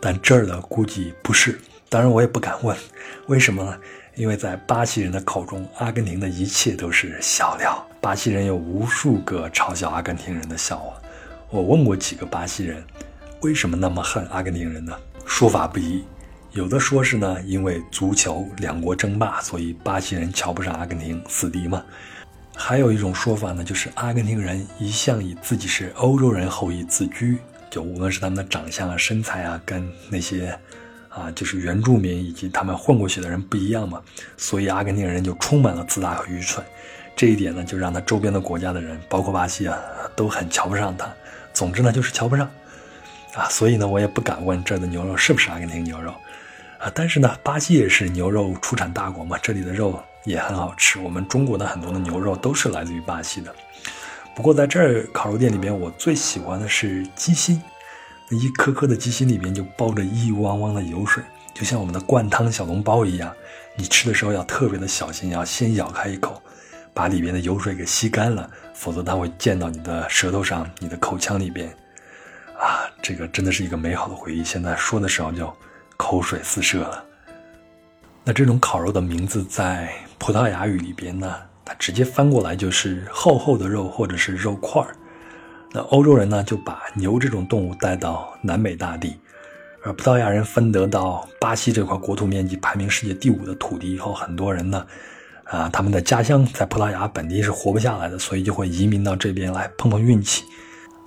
[0.00, 1.58] 但这儿的估计不是。
[1.88, 2.76] 当然，我也不敢问，
[3.26, 3.78] 为什么呢？
[4.14, 7.86] 因为在巴西人的口中，阿根廷的一切都是笑料。
[8.00, 10.94] 巴西人有无数个嘲笑阿根廷人的笑话。
[11.50, 12.84] 我问过几个巴西人，
[13.40, 14.94] 为什么那么恨阿根廷人呢？
[15.24, 16.04] 说法不一，
[16.52, 21.82] 有的说是呢，因为足球两国争霸，所以巴西人瞧不上阿根廷，死敌嘛。
[22.54, 27.38] 还有一种说法呢，就是阿根廷人一向以自己是欧洲人后裔自居。
[27.72, 30.54] 就无论是他们的长相啊、身材啊，跟那些
[31.08, 33.98] 啊，就是原住民以及他们混过去的人不一样嘛，
[34.36, 36.62] 所以阿根廷人就充满了自大和愚蠢。
[37.16, 39.78] 这一点呢，就让他周边的国家的人，包括巴西啊，
[40.14, 41.10] 都很瞧不上他。
[41.54, 42.46] 总之呢，就是瞧不上
[43.34, 43.48] 啊。
[43.48, 46.14] 所以呢，我也不敢问这儿的牛肉是不是阿根廷牛肉
[46.78, 46.92] 啊。
[46.94, 50.98] 但是呢，巴西也是牛肉出产大国嘛，这里的肉也很好吃。
[50.98, 53.54] 我们中国的很多的牛肉都是来自于巴西的。
[54.34, 57.62] 不过在这儿烤肉店里边，我最喜欢的是鸡心，
[58.30, 61.22] 那一颗颗的鸡心里面就包着一汪汪的油水，
[61.52, 63.32] 就像我们的灌汤小笼包一样。
[63.76, 66.42] 你吃的时候要特别的小心，要先咬开一口，
[66.94, 71.68] 把里边的油水给吸干了，否则它会溅到你的舌头上、你的口腔里边。
[72.58, 74.42] 啊，这个真的是一个美好的回忆。
[74.42, 75.54] 现在说的时候就
[75.96, 77.04] 口水四射了。
[78.24, 81.34] 那这种烤肉的名字在葡萄牙语里边呢？
[81.64, 84.96] 它直接翻过来就是厚厚的肉或者是肉块儿。
[85.72, 89.16] 那欧洲人呢就把牛这种动物带到南美大地，
[89.82, 94.86] 而葡萄牙人分得到巴西这块国土面积排名世界第五的土地以后，很多人呢，
[95.44, 100.44] 啊，他们的家乡在葡萄牙本地是活不下来的，所以就会移民到这边来碰碰运气。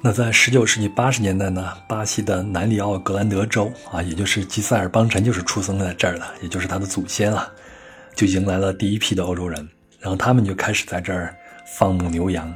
[0.01, 7.47] 那在19世纪80年代呢，巴西的南里奥格兰德州啊，也就是吉塞尔邦辰就是出生在这儿的，也就是他的祖先啊，
[8.15, 9.67] 就迎来了第一批的欧洲人。
[10.05, 11.35] 然后他们就开始在这儿
[11.65, 12.55] 放牧牛羊，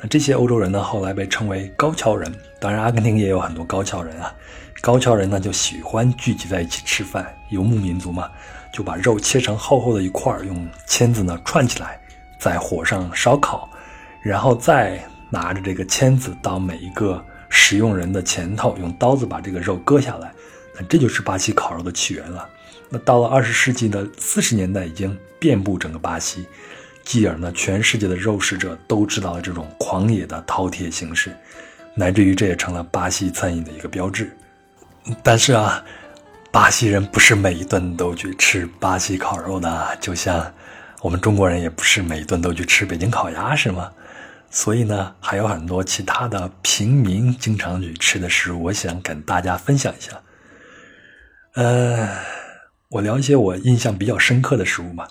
[0.00, 2.34] 那这些欧洲人呢，后来被称为高桥人。
[2.58, 4.34] 当然，阿根廷也有很多高桥人啊。
[4.80, 7.30] 高桥人呢，就喜欢聚集在一起吃饭。
[7.50, 8.30] 游牧民族嘛，
[8.72, 12.00] 就把肉切成厚厚的一块，用签子呢串起来，
[12.38, 13.68] 在火上烧烤，
[14.22, 20.32] 然后再拿着这个签子到每一个食用人的前头，用刀子把这个肉割下来。
[20.74, 22.48] 那这就是巴西烤肉的起源了。
[22.88, 26.46] 那到了二十世纪的四十年代，已经遍布整个巴西。
[27.06, 31.34] 继而呢，全世界的肉食者都知道了这种狂野的饕餮形式，
[31.94, 34.36] 乃至于这也成了巴西餐饮的一个标志。
[35.22, 35.84] 但是啊，
[36.50, 40.52] 巴西人不是每一顿都去吃巴西烤肉的，就像
[41.00, 43.88] 我们中国人也不是每一顿都去吃北京烤鸭，是吗？
[44.50, 50.20] 所以呢，还有很多其他的平民经常去吃的食物，我想跟大家分享一下。
[51.54, 52.08] 呃，
[52.88, 55.06] 我聊一些我印象比较深刻的食物吧。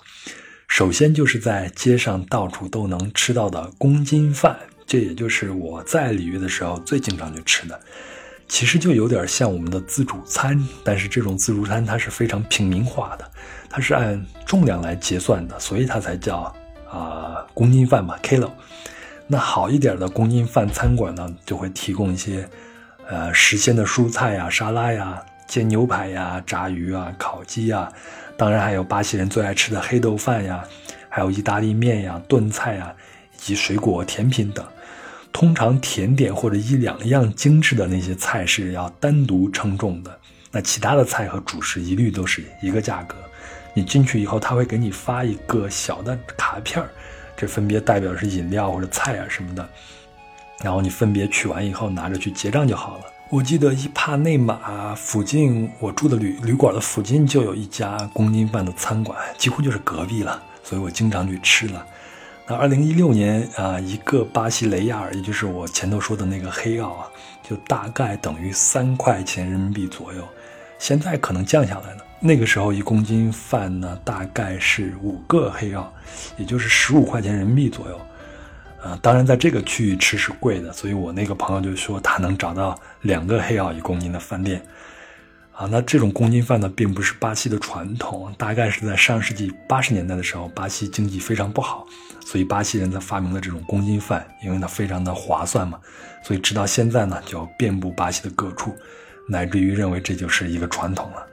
[0.68, 4.56] 首先就是在街上到处都能吃到的公斤饭，
[4.86, 7.80] 这也就是我在里约的时候最经常去吃的。
[8.48, 13.28] 其实就有点像我们的自助餐，但是这种自助餐它是非常平民化的，
[13.68, 16.54] 它是按重量来结算的，所以它才叫
[16.90, 18.50] 啊公斤饭嘛 kilo。
[19.26, 22.48] 那好一点的公斤饭餐馆呢，就会提供一些
[23.08, 27.90] 呃时鲜的蔬菜呀、沙拉呀、煎牛排呀、炸鱼啊、烤鸡啊。
[28.36, 30.62] 当然还有巴西人最爱吃的黑豆饭呀，
[31.08, 32.94] 还有意大利面呀、炖菜呀，
[33.34, 34.64] 以及水果甜品等。
[35.32, 40.18] 通常甜点或者一两样精致的那些菜是要单独称重的。
[40.50, 43.16] 那其他的菜和主食一律都是一个价格。
[43.74, 46.88] 你进去以后，他会给你发一个小的卡片儿，
[47.36, 49.68] 这分别代表是饮料或者菜啊什么的。
[50.62, 53.04] 然后你分别取完以后，拿着去结账就好了。
[53.28, 61.84] 我记得伊帕内马附近，我住的旅旅馆的附近就有一家公斤饭的餐馆，几乎就是隔壁了，所以我经常去吃了。
[62.46, 67.06] 那二零一六年啊，一个巴西雷亚尔，也就是我前头说的那个黑奥啊，
[67.42, 70.22] 就大概等于三块钱人民币左右。
[70.78, 72.04] 现在可能降下来了。
[72.20, 75.92] 那个时候一公斤饭呢，大概是五个黑奥，
[76.36, 78.00] 也就是十五块钱人民币左右。
[78.86, 84.62] 啊，当然在这个区域吃是贵的，所以我那个朋友就说他能找到两个黑奥一公斤的饭店。
[85.52, 91.86] 啊，那这种公斤饭呢，并不是巴西的传统，大概是在上世纪八十年代的时候，巴西经济非常不好，
[92.26, 95.80] 所以巴西人才发明了这种公斤饭，因为它非常的划算嘛，
[96.22, 98.76] 所以直到现在呢，就遍布巴西的各处，
[99.30, 101.26] 乃至于认为这就是一个传统了。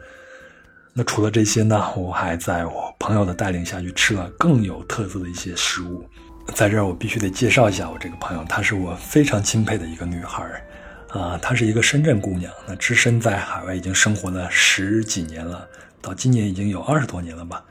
[0.94, 6.08] 那除了这些呢，我还在我朋友的带领下去吃了更有特色的一些食物，
[6.54, 10.62] 在这儿我必须得介绍一下我这个朋友，她是我非常钦佩的一个女孩儿。
[11.10, 15.68] 啊，她是一个深圳姑娘，那只身在海外已经生活了十几年了，
[16.02, 17.64] 到今年已经有二十多年了吧。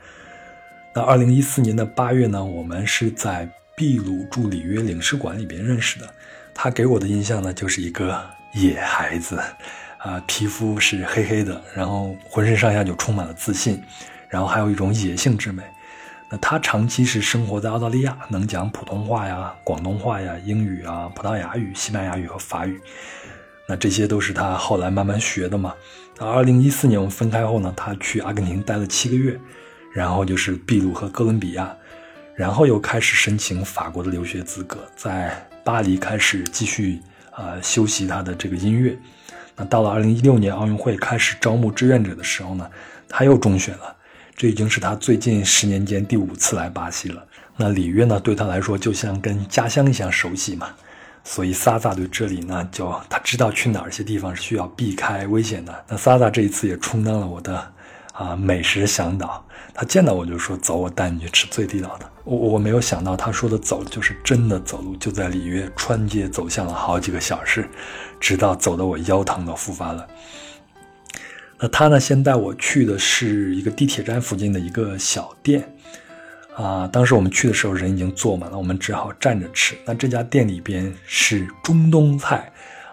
[0.95, 6.09] 那二零一四年的八月呢，我们是在秘鲁驻里约领事馆里边认识的。
[6.53, 9.41] 她给我的印象呢，就是一个野孩子，
[9.97, 13.81] 啊，皮肤是黑黑的，然后浑身上下就充满了自信，
[14.29, 15.63] 然后还有一种野性之美。
[16.33, 22.81] 那她长期是生活在澳大利亚，能讲普通话呀、广东话呀、英语啊、葡萄牙语、西班牙语和法语。
[23.67, 25.75] 那这些都是他后来慢慢学的嘛。
[26.17, 29.39] 那二零一四年我们分开后呢，他去阿根廷待了七个月，
[29.93, 31.71] 然后就是秘鲁和哥伦比亚，
[32.35, 38.97] 然后又开始申请法国的留学资格，在巴黎开始继续啊修习他的这个音乐。
[39.55, 42.67] 那到了二零一六年奥运会开始招募志愿者的时候呢，
[43.07, 43.95] 他又中选了。
[44.43, 47.25] 这已经是他最近十年间第五次来巴西了。
[47.55, 50.67] 那里约呢，对他来说就像跟家乡一样熟悉嘛。
[51.23, 55.73] 所以萨萨对这里呢，就他知道去哪些地方是需要避开危险的。
[55.87, 57.73] 那萨萨这一次也充当了我的
[58.11, 59.41] 啊美食向导。
[59.73, 67.65] 他见到我就说：“走，我带你去吃最地道的。”我我没有想到他说的走就是真的走路，就在里约穿街走向了好几个小时，
[68.19, 70.05] 直到走的我腰疼都复发了。
[71.59, 75.63] 那他呢，先带我去的是一个地铁站附近的一个小店。
[76.55, 79.75] 啊，当时我们去的时候人已经坐满了，我们只好站着吃。
[79.85, 82.51] 那这家店里边是中东菜，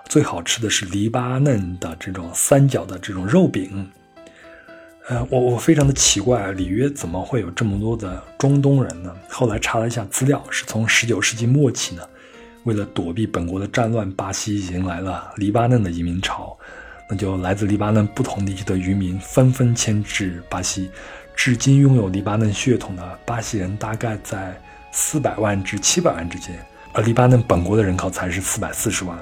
[0.08, 3.90] 最好吃的是黎巴嫩的这种三角的这种肉饼。
[5.08, 9.14] 呃，我我非常的奇怪，里约怎么会有这么多的中东人呢？
[9.28, 12.02] 后来查了一下资料，是从十九世纪末期呢，
[12.64, 16.56] 为了躲避本国的战乱，巴西迎来了黎巴嫩的移民潮，
[17.10, 20.90] 那就来自黎巴嫩不同地区的渔民纷纷迁至巴西。
[21.34, 24.54] 至今拥有黎巴嫩血统的巴西人大概在
[24.92, 26.54] 四百万至七百万之间，
[26.92, 29.18] 而黎巴嫩本国的人口才是四百四十万，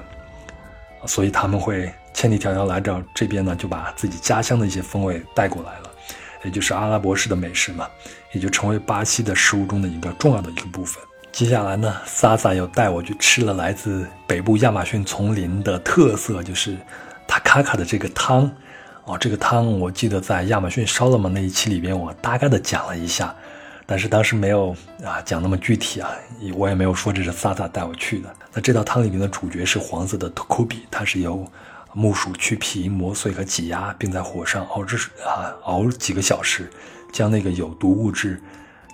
[1.05, 5.91] 所以他们会千里迢迢来到这边呢，就把自己家乡的一些风味带过来了，
[6.43, 7.87] 也就是阿拉伯式的美食嘛，
[8.33, 11.01] 也就成为巴西的食物中的一个重要的一个部分。
[11.31, 16.75] 接下来呢，萨萨又带我去吃了来自北部亚马逊丛林的特色，就是
[17.29, 18.51] 塔卡卡的这个汤。
[19.05, 23.33] 哦，这个汤我记得在亚马逊烧了吗那一期里边，我大概的讲了一下，
[23.85, 26.09] 但是当时没有啊讲那么具体啊，
[26.55, 28.29] 我也没有说这是萨萨带我去的。
[28.51, 31.45] 那这道汤里面的主角是黄色的托库比，它是由
[31.93, 36.69] 木薯去皮、磨碎和挤压，并在火上熬制啊熬几个小时，
[37.11, 38.39] 将那个有毒物质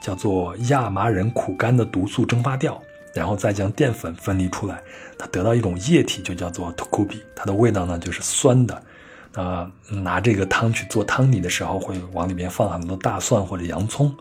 [0.02, 2.82] 叫做亚麻仁苦苷的毒素蒸发掉，
[3.16, 4.80] 然后再将淀粉分离出来，
[5.18, 8.84] 它得到一种液体就叫做托库比，它的味道呢就是酸的。
[9.34, 14.14] 啊，拿这个汤去做汤底的时候，会往里面放很多大蒜或者洋葱。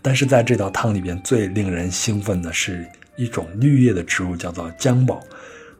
[0.00, 2.86] 但是在这道汤里边，最令人兴奋的是
[3.16, 5.20] 一种绿叶的植物，叫做姜宝。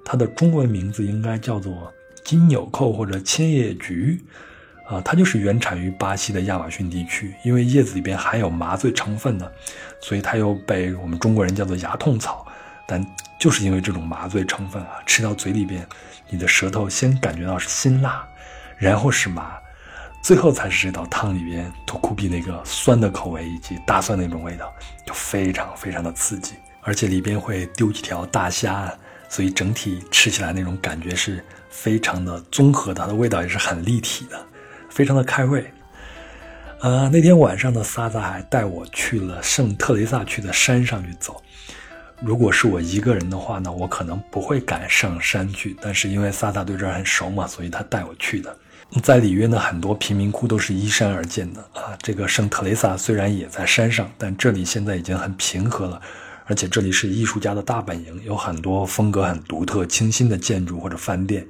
[0.05, 1.91] 它的中文名字应该叫做
[2.24, 4.22] 金纽扣或者千叶菊。
[4.87, 9.51] 啊，它就是原产于巴西的亚马逊地区，因为叶子里边含有麻醉成分呢，
[10.03, 12.46] 所以它又被我们中国人叫做牙痛草。
[12.86, 13.03] 但
[13.38, 15.86] 就是因为这种麻醉成分啊，吃到嘴里边，
[16.28, 18.28] 你的舌头先感觉到是辛辣。
[18.78, 19.53] 然后是麻，
[20.24, 24.74] 最后才是这道汤里边土库比那个酸的口味以及大蒜那种味道，
[25.07, 28.92] 就非常非常的刺激，而且里边会丢几条大虾，
[29.28, 34.44] 所以整体吃起来那种感觉是非常的综合，它的味道也是很立体的，
[34.90, 35.64] 非常的开胃。
[36.83, 41.41] 呃，那天晚上呢，萨萨还带我去了圣特雷萨区的山上去走。
[42.20, 48.53] 如果是我一个人的话呢，我可能不会敢上山去，但是因为萨萨对这儿很熟嘛，所以他带我去的。
[49.01, 51.97] 在里约呢，很多贫民窟都是依山而建的啊。
[52.03, 56.03] 这个圣特雷萨虽然也在山上，但这里现在已经很平和了，
[56.47, 61.47] 而且这里是艺术家的大本营，有很多风格很独特、清新的建筑或者饭店。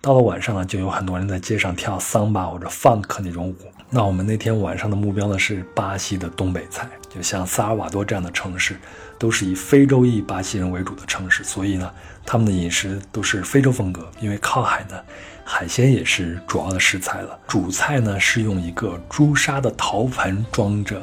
[0.00, 3.56] 到了晚上呢，就有很多人在街上跳桑巴或者 funk 那种舞。
[3.94, 8.76] 那我们那天晚上的目标呢是巴西的东北菜，就像萨尔瓦多这样的城市，
[9.20, 11.88] 都是以非洲裔巴西人为主的城市，所以呢，
[12.26, 14.10] 他们的饮食都是非洲风格。
[14.20, 15.00] 因为靠海呢，
[15.44, 17.38] 海鲜也是主要的食材了。
[17.46, 21.00] 主菜呢是用一个朱砂的陶盆装着，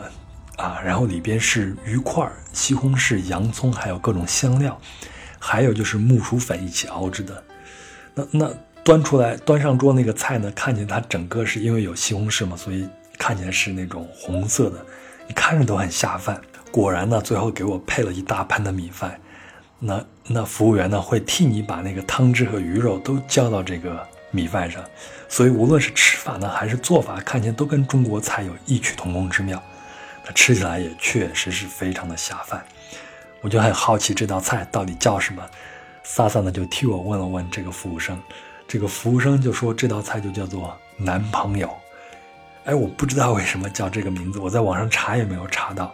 [0.58, 4.78] 啊，然后里边是鱼块、西红柿、洋葱，还有各种香料，
[5.40, 7.42] 还有就是木薯粉一起熬制的。
[8.14, 8.54] 那那。
[8.84, 14.84] 端出来，端上桌那个菜呢，看见它整个是因为有西红柿嘛，所以看起来是那种红色的，
[15.28, 16.42] 你看着都很下饭。
[16.72, 19.20] 果然呢，最后给我配了一大盘的米饭。
[19.78, 24.84] 那 那服务员呢，会替你把那个汤汁和鱼肉都浇到这个米饭上，
[25.28, 29.62] 所以无论是吃法呢，还是做法，看起来都跟中国菜有异曲同工之妙。
[30.26, 32.64] 那吃起来也确实是非常的下饭。
[33.42, 35.44] 我就很好奇这道菜到底叫什么，
[36.04, 38.20] 萨萨呢就替我问了问这个服务生。
[38.72, 41.70] 这个服务生就说这道菜就叫做男朋友，
[42.64, 45.94] 哎，我不知道为什么叫这个名字，我在网上查也没有查到，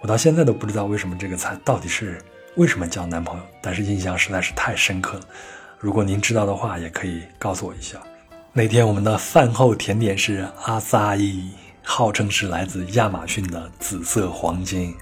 [0.00, 2.20] 我到现在都不知道为什么这个菜到底是
[2.56, 5.24] 为什么叫男朋友，但是印象实在是太深刻了。
[5.78, 7.96] 如果您知道的话，也可以告诉我一下。
[8.52, 11.48] 那天我们的饭后甜点是阿萨伊，
[11.84, 14.92] 号称是来自亚马逊的紫色黄金，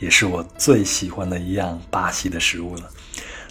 [0.00, 2.90] 也是我最喜欢的一样巴西的食物了。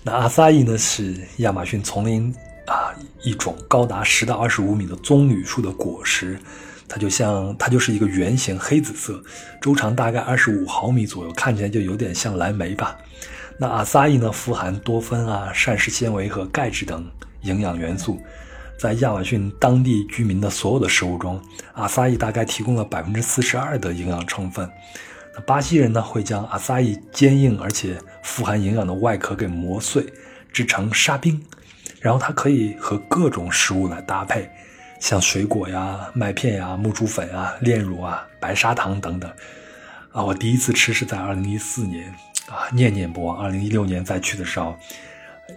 [0.04, 2.36] 那阿萨伊呢，是亚马逊丛林。
[2.66, 6.40] 啊，一种高达十到二十五米的棕榈树的果实，
[6.88, 9.22] 它就像它就是一个圆形黑紫色，
[9.62, 12.98] 周长大概二十五毫米左右，看起来就有点像蓝莓吧。
[13.58, 17.06] 那阿萨伊呢，富含多酚啊、膳食纤维和钙质等
[17.42, 18.20] 营养元素，
[18.80, 21.42] 在亚马逊当地居民的所有的食物中，
[21.74, 24.70] 阿萨伊大概提供了百分之四十二的营养成分。
[25.36, 30.06] 那巴西人呢，会将阿萨伊坚硬而且富含营养的外壳给磨碎，
[30.52, 31.42] 制成沙冰。
[32.04, 34.52] 然后它可以和各种食物来搭配，
[35.00, 39.32] 像水果呀、麦片呀、木薯粉啊、炼乳啊、白砂糖等等。
[40.12, 42.14] 啊，我第一次吃是在二零一四年，
[42.50, 43.38] 啊，念念不忘。
[43.38, 44.78] 二零一六年再去的时候，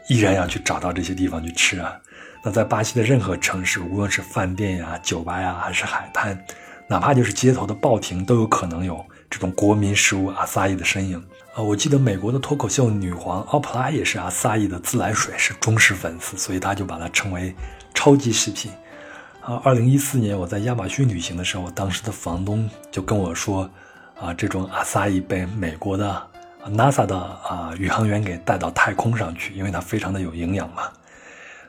[0.09, 2.01] 依然要去找到这些地方去吃啊。
[2.45, 6.41] 那在巴西的任何城市，无论是饭店呀、酒吧呀，还是海滩，
[6.87, 11.23] 哪怕就是街头的报亭，都有可能有这种国民食物阿萨伊的身影。
[11.55, 17.55] 啊，我记得美国的脱口秀女皇奥普拉也是阿萨伊的自来水是忠实粉丝，所以他就把它称为
[17.95, 18.71] 超级食品。
[19.41, 23.71] 啊，二零一四年我在亚马逊旅行的时候，当时的房东就跟我说，
[24.21, 26.27] 啊，这种阿萨伊被美国的
[26.69, 30.83] NASA 的啊宇航员给带到太空上去，因为它非常的有营养嘛。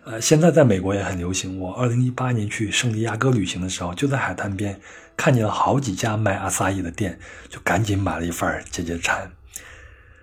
[0.10, 1.60] 呃，现在在美国也很流行。
[1.60, 4.80] 我二零一八年去圣地亚哥旅行的时候，就在海滩边
[5.18, 9.30] 看见了好几家卖阿萨伊的店，就赶紧买了一份解解馋。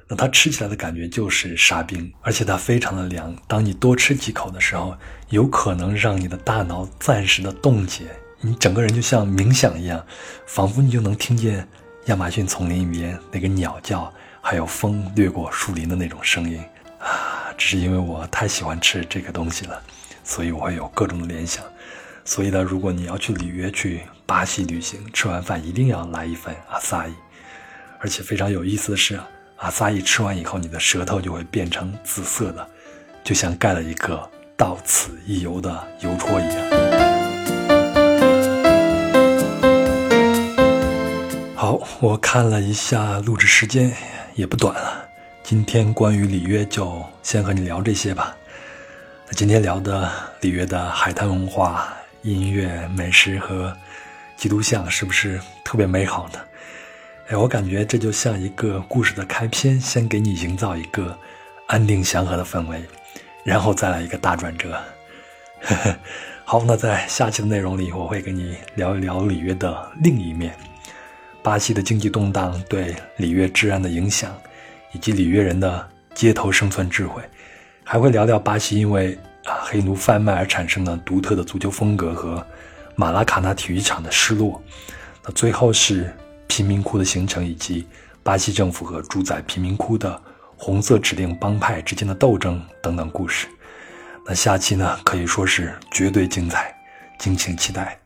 [0.09, 3.37] 那它吃起来的感觉就是沙冰，而且它非常的凉。
[3.47, 4.97] 当你多吃几口的时候，
[5.29, 8.05] 有可能让你的大脑暂时的冻结，
[8.41, 10.03] 你整个人就像冥想一样，
[10.47, 11.69] 仿佛你就能听见
[12.07, 14.11] 亚马逊丛林里面那个鸟叫，
[14.41, 16.59] 还有风掠过树林的那种声音
[16.99, 17.44] 啊！
[17.57, 19.83] 只是因为我太喜欢吃这个东西了，
[20.23, 21.65] 所以我会有各种的联想。
[22.25, 27.15] 所以呢，如果你要去里约、去巴西旅行，吃完饭一定要来一份阿萨伊。
[28.01, 29.19] 而且非常有意思的是。
[29.59, 32.69] 阿萨伊吃完以后，你的舌头就会变成紫色的，
[33.23, 36.55] 就像盖了一个到此一游的邮戳一样。
[41.55, 43.95] 好，我看了一下录制时间，
[44.35, 45.09] 也不短了。
[45.45, 48.35] 今天关于里约就先和你聊这些吧。
[49.27, 51.93] 那今天聊的里约的海滩文化、
[52.23, 53.77] 音乐、美食和
[54.39, 56.39] 基督像，是不是特别美好呢？
[57.29, 61.15] 哎，我感觉这就像一个故事的开篇，先给你营造一个
[61.67, 62.83] 安定祥和的氛围，
[63.45, 64.83] 然后再来一个大转折。
[66.47, 70.57] 好，那在下期的内容里，我会跟你聊一聊里约的另一面，
[71.43, 74.35] 巴西的经济动荡对里约治安的影响，
[74.95, 77.23] 以及里约人的街头生存智慧，
[77.85, 82.47] 还会聊聊巴西因为啊黑奴贩卖而产生的独特的足球风格和
[82.97, 84.63] 马拉卡纳体育场的失落。
[85.23, 86.11] 那最后是。
[86.47, 87.89] 贫民窟的形成，以及
[88.23, 90.23] 巴西政府和主宰贫民窟的
[90.57, 93.49] 红色指令帮派之间的斗争等等故事。
[94.27, 96.73] 那下期呢，可以说是绝对精彩，
[97.19, 97.99] 敬请期待。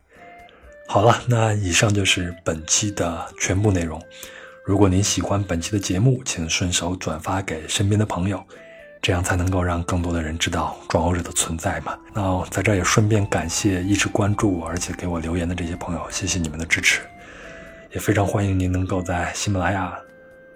[0.87, 4.01] 好了，那以上就是本期的全部内容。
[4.69, 8.39] 如果您喜欢本期的节目，请顺手转发给身边的朋友，
[9.01, 11.97] 这样才能够让更多的人知道壮欧者的存在嘛。
[12.13, 17.01] 那在这也顺便感谢一直关注我而且给我留言的这些朋友，谢谢你们的支持，
[17.95, 19.97] 也非常欢迎您能够在喜马拉雅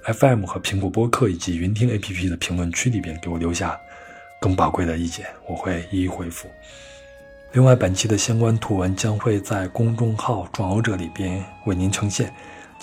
[0.04, 3.76] FM 和苹果播客以及云听 APP 的评论区里边给我留下
[4.40, 6.48] 更宝贵的意见，我会一一回复。
[7.54, 12.32] 另外，本期的相关图文将会在公众号“壮欧者”里边为您呈现，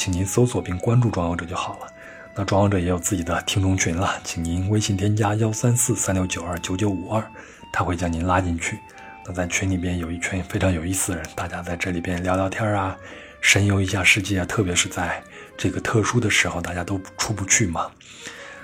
[0.01, 1.87] 请您搜索并关注“装游者”就好了。
[2.35, 7.23] 那装游者也有自己的听众群了，请您微信添加幺三四三六九二九九五二，
[7.71, 8.79] 他会将您拉进去。
[9.27, 12.97] 那在群里边有一群非常有意思的人，大家在这里边聊聊天啊，
[13.43, 15.23] 神游一下世界啊，特别是在
[15.55, 17.91] 这个特殊的时候，大家都出不去嘛。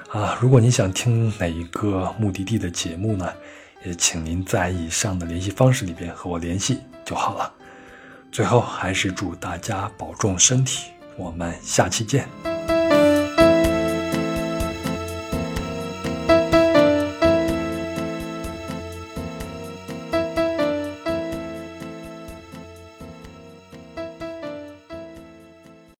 [0.09, 3.31] 啊，如果您想听哪一个目的地的节目呢？
[3.85, 7.53] 也请您在以上的联系方式里边和我联系就好了。
[8.33, 12.56] 最后，还是祝大家保重身体，我们下期见。